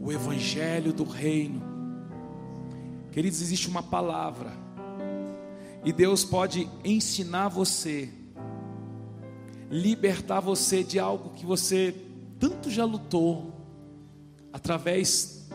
[0.00, 1.62] O evangelho do reino.
[3.12, 4.50] Queridos, existe uma palavra.
[5.84, 8.08] E Deus pode ensinar você,
[9.70, 11.94] libertar você de algo que você
[12.40, 13.52] tanto já lutou,
[14.50, 15.46] através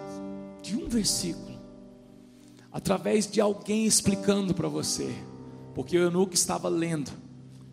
[0.61, 1.57] de um versículo,
[2.71, 5.11] através de alguém explicando para você,
[5.73, 7.09] porque o eunuco estava lendo,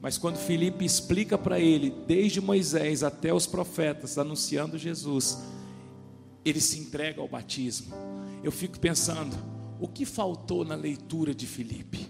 [0.06, 5.42] mas quando Filipe explica para ele, desde Moisés até os profetas, anunciando Jesus,
[6.44, 7.92] ele se entrega ao batismo.
[8.40, 9.36] Eu fico pensando,
[9.80, 12.08] o que faltou na leitura de Filipe?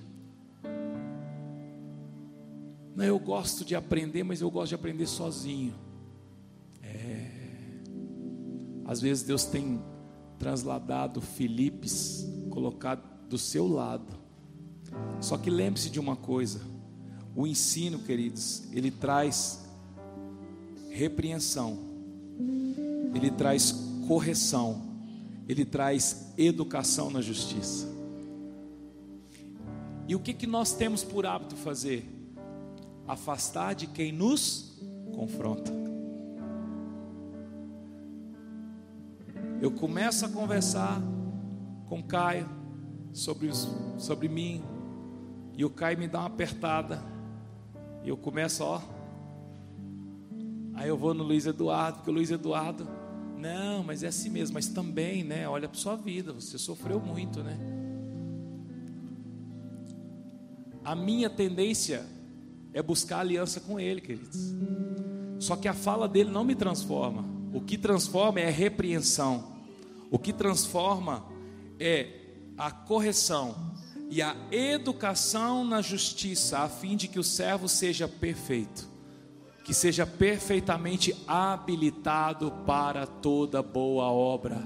[2.95, 5.75] Não, eu gosto de aprender, mas eu gosto de aprender sozinho.
[6.83, 7.31] É.
[8.85, 9.83] Às vezes Deus tem
[10.39, 14.15] transladado Filipes, colocado do seu lado.
[15.19, 16.76] Só que lembre-se de uma coisa:
[17.37, 19.63] o ensino, queridos, ele traz
[20.89, 21.79] repreensão,
[23.15, 23.73] ele traz
[24.09, 24.83] correção,
[25.47, 27.87] ele traz educação na justiça.
[30.09, 32.11] E o que, que nós temos por hábito fazer?
[33.07, 34.81] Afastar de quem nos
[35.15, 35.71] confronta.
[39.61, 41.03] Eu começo a conversar
[41.87, 42.49] com Caio
[43.13, 43.51] sobre,
[43.99, 44.63] sobre mim,
[45.55, 47.16] e o Caio me dá uma apertada.
[48.07, 48.81] E eu começo, ó.
[50.75, 52.87] Aí eu vou no Luiz Eduardo, porque o Luiz Eduardo
[53.37, 54.55] Não, mas é assim mesmo.
[54.55, 55.49] Mas também, né?
[55.49, 56.33] Olha para sua vida.
[56.33, 57.59] Você sofreu muito, né?
[60.85, 62.07] A minha tendência
[62.73, 64.55] é buscar aliança com Ele, queridos.
[65.41, 67.25] Só que a fala dele não me transforma.
[67.53, 69.53] O que transforma é a repreensão.
[70.13, 71.27] O que transforma
[71.81, 72.09] é
[72.57, 73.75] a correção
[74.09, 78.89] e a educação na justiça, a fim de que o servo seja perfeito,
[79.65, 84.63] que seja perfeitamente habilitado para toda boa obra.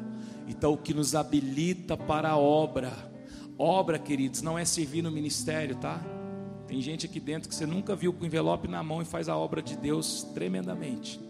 [0.47, 2.93] Então, o que nos habilita para a obra,
[3.57, 6.01] obra, queridos, não é servir no ministério, tá?
[6.67, 9.37] Tem gente aqui dentro que você nunca viu com envelope na mão e faz a
[9.37, 11.21] obra de Deus tremendamente.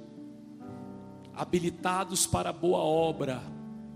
[1.33, 3.41] Habilitados para boa obra,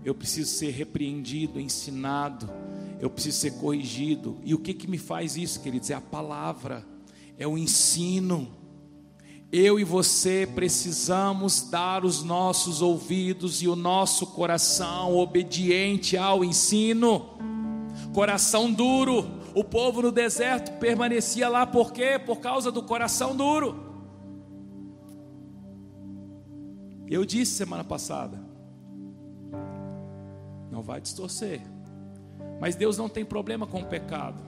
[0.03, 2.49] eu preciso ser repreendido, ensinado
[2.99, 4.37] eu preciso ser corrigido.
[4.43, 5.89] E o que, que me faz isso, queridos?
[5.89, 6.85] É a palavra,
[7.37, 8.47] é o ensino.
[9.51, 17.37] Eu e você precisamos dar os nossos ouvidos e o nosso coração obediente ao ensino.
[18.13, 22.19] Coração duro, o povo no deserto permanecia lá por quê?
[22.19, 23.83] Por causa do coração duro.
[27.07, 28.43] Eu disse semana passada,
[30.71, 31.74] não vai distorcer.
[32.59, 34.41] Mas Deus não tem problema com o pecado.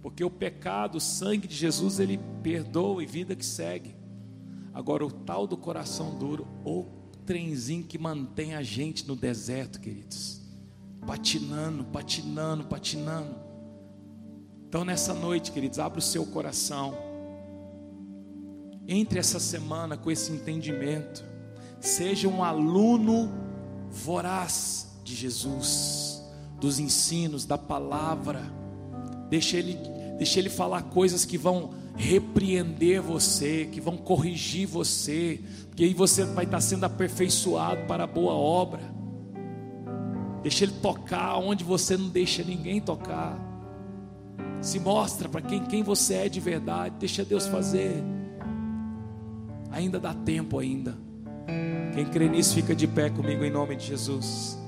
[0.00, 3.94] Porque o pecado, o sangue de Jesus, ele perdoa e vida que segue.
[4.74, 6.86] Agora, o tal do coração duro, o
[7.24, 10.40] trenzinho que mantém a gente no deserto, queridos.
[11.06, 13.34] Patinando, patinando, patinando.
[14.68, 16.96] Então, nessa noite, queridos, abre o seu coração.
[18.88, 21.24] Entre essa semana com esse entendimento.
[21.80, 23.30] Seja um aluno
[23.90, 26.11] voraz de Jesus
[26.62, 28.40] dos ensinos, da palavra.
[29.28, 29.76] Deixa ele,
[30.16, 36.24] deixa ele falar coisas que vão repreender você, que vão corrigir você, porque aí você
[36.24, 38.80] vai estar sendo aperfeiçoado para a boa obra.
[40.44, 43.36] Deixa ele tocar onde você não deixa ninguém tocar.
[44.60, 46.94] Se mostra para quem, quem você é de verdade.
[47.00, 48.04] Deixa Deus fazer.
[49.72, 50.96] Ainda dá tempo ainda.
[51.92, 54.61] Quem crê nisso fica de pé comigo em nome de Jesus.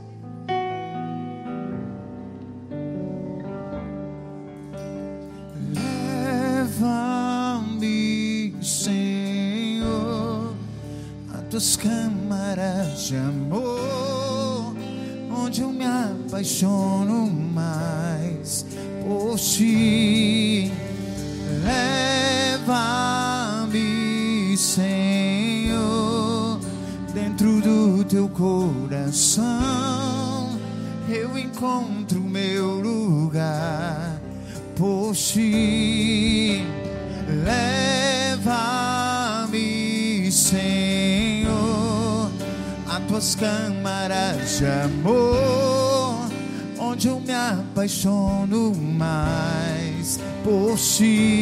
[47.85, 51.34] Apaixono mais por ti.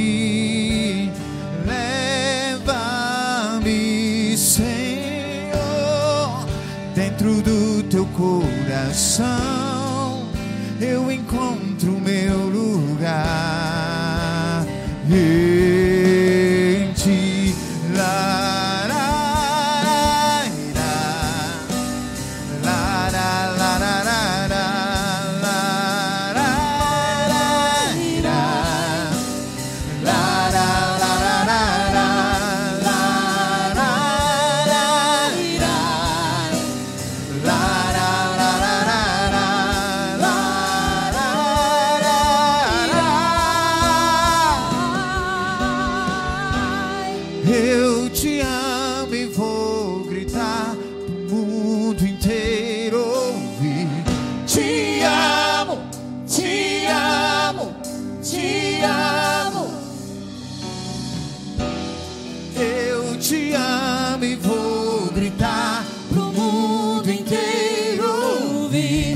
[68.72, 69.11] thee.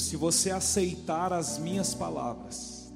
[0.00, 2.92] Se você aceitar as minhas palavras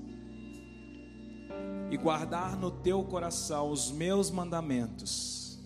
[1.90, 5.58] e guardar no teu coração os meus mandamentos,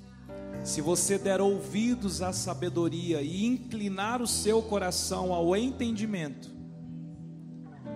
[0.65, 6.51] se você der ouvidos à sabedoria e inclinar o seu coração ao entendimento,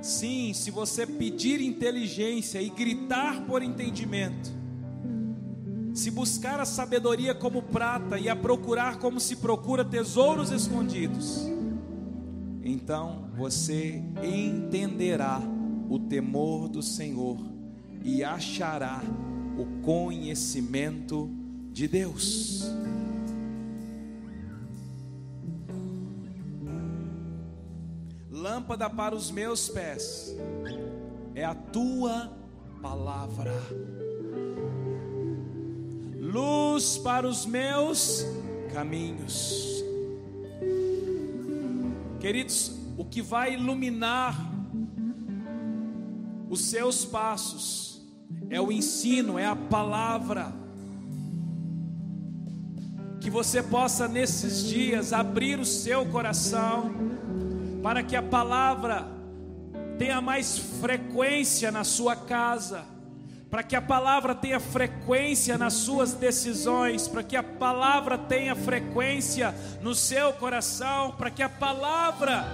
[0.01, 4.51] sim, se você pedir inteligência e gritar por entendimento,
[5.93, 11.47] se buscar a sabedoria como prata e a procurar como se procura tesouros escondidos,
[12.65, 15.41] então você entenderá
[15.89, 17.39] o temor do Senhor
[18.05, 19.03] e achará
[19.59, 21.31] o conhecimento
[21.71, 22.71] de Deus.
[28.31, 30.37] Lâmpada para os meus pés
[31.35, 32.33] é a tua
[32.81, 33.53] palavra
[36.33, 38.25] luz para os meus
[38.73, 39.72] caminhos.
[42.23, 44.37] Queridos, o que vai iluminar
[46.49, 48.01] os seus passos
[48.49, 50.53] é o ensino, é a palavra.
[53.21, 56.93] Que você possa nesses dias abrir o seu coração
[57.83, 59.05] para que a palavra
[59.99, 62.85] tenha mais frequência na sua casa
[63.53, 69.55] para que a palavra tenha frequência nas suas decisões, para que a palavra tenha frequência
[69.83, 72.47] no seu coração, para que a palavra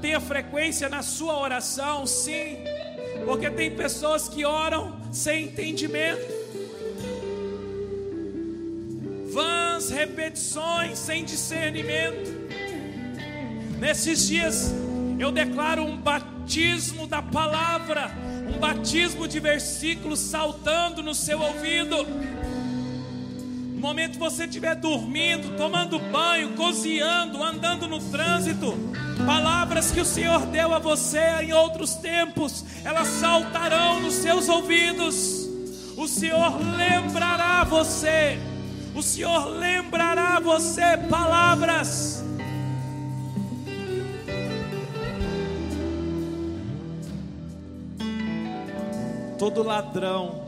[0.00, 2.56] tenha frequência na sua oração, sim,
[3.26, 6.26] porque tem pessoas que oram sem entendimento,
[9.30, 12.34] vãs repetições sem discernimento.
[13.78, 14.72] Nesses dias
[15.18, 18.10] eu declaro um batismo da palavra
[18.48, 22.06] um batismo de versículos saltando no seu ouvido.
[23.74, 28.74] No momento que você estiver dormindo, tomando banho, cozinhando, andando no trânsito,
[29.26, 35.46] palavras que o Senhor deu a você em outros tempos, elas saltarão nos seus ouvidos.
[35.96, 38.38] O Senhor lembrará você,
[38.94, 42.15] o Senhor lembrará você palavras
[49.38, 50.42] todo ladrão,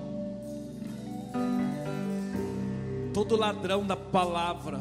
[3.13, 4.81] todo ladrão da palavra,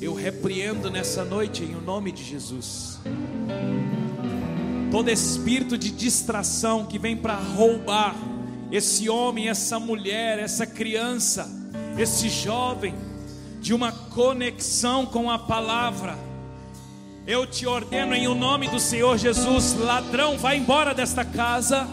[0.00, 2.98] eu repreendo nessa noite em o nome de Jesus.
[4.90, 8.16] Todo espírito de distração que vem para roubar
[8.70, 11.48] esse homem, essa mulher, essa criança,
[11.98, 12.94] esse jovem,
[13.60, 16.16] de uma conexão com a palavra.
[17.26, 21.86] Eu te ordeno em o nome do Senhor Jesus, ladrão, vai embora desta casa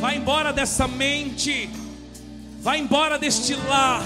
[0.00, 1.68] Vai embora dessa mente.
[2.60, 4.04] Vai embora deste lar.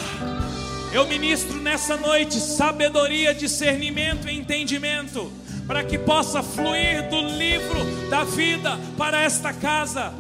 [0.93, 5.31] Eu ministro nessa noite sabedoria, discernimento e entendimento,
[5.67, 10.13] para que possa fluir do livro da vida para esta casa.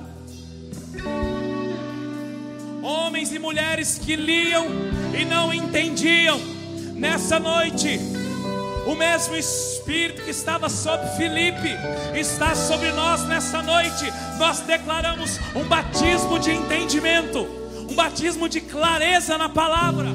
[2.83, 4.67] Homens e mulheres que liam
[5.19, 6.39] e não entendiam,
[6.95, 7.99] nessa noite,
[8.87, 11.77] o mesmo Espírito que estava sobre Filipe
[12.15, 14.11] está sobre nós nessa noite.
[14.39, 17.41] Nós declaramos um batismo de entendimento,
[17.91, 20.07] um batismo de clareza na palavra.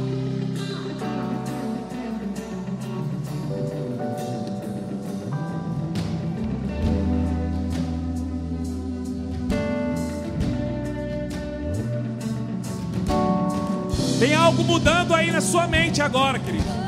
[14.17, 16.80] Tem algo mudando aí na sua mente agora, querido.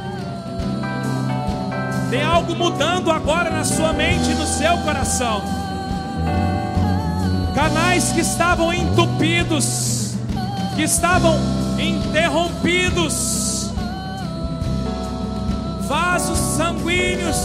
[2.14, 5.42] Tem algo mudando agora na sua mente e no seu coração.
[7.56, 10.14] Canais que estavam entupidos,
[10.76, 11.40] que estavam
[11.80, 13.72] interrompidos,
[15.88, 17.36] vasos sanguíneos,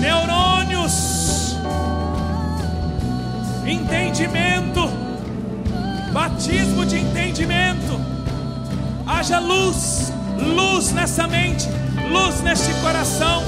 [0.00, 1.56] neurônios,
[3.64, 4.86] entendimento,
[6.12, 7.98] batismo de entendimento.
[9.06, 13.42] Haja luz, luz nessa mente luz neste coração.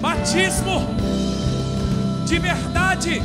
[0.00, 0.86] Batismo
[2.26, 3.22] de verdade.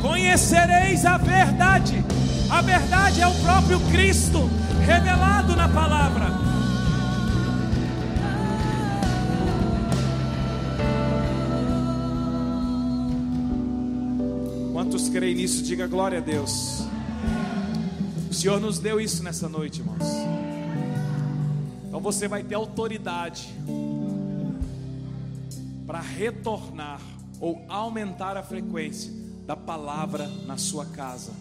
[0.00, 2.04] Conhecereis a verdade.
[2.48, 4.48] A verdade é o próprio Cristo
[4.84, 6.26] revelado na palavra.
[14.72, 15.64] Quantos creem nisso?
[15.64, 16.86] Diga glória a Deus.
[18.36, 20.04] Senhor nos deu isso nessa noite, irmãos.
[21.86, 23.48] Então você vai ter autoridade
[25.86, 27.00] para retornar
[27.40, 29.10] ou aumentar a frequência
[29.46, 31.32] da palavra na sua casa.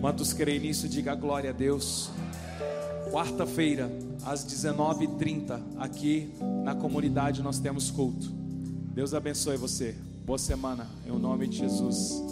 [0.00, 2.10] Quantos creem nisso, diga glória a Deus.
[3.10, 3.92] Quarta-feira,
[4.24, 6.32] às 19h30, aqui
[6.64, 8.30] na comunidade nós temos culto.
[8.94, 9.94] Deus abençoe você.
[10.24, 12.22] Boa semana, em nome de Jesus.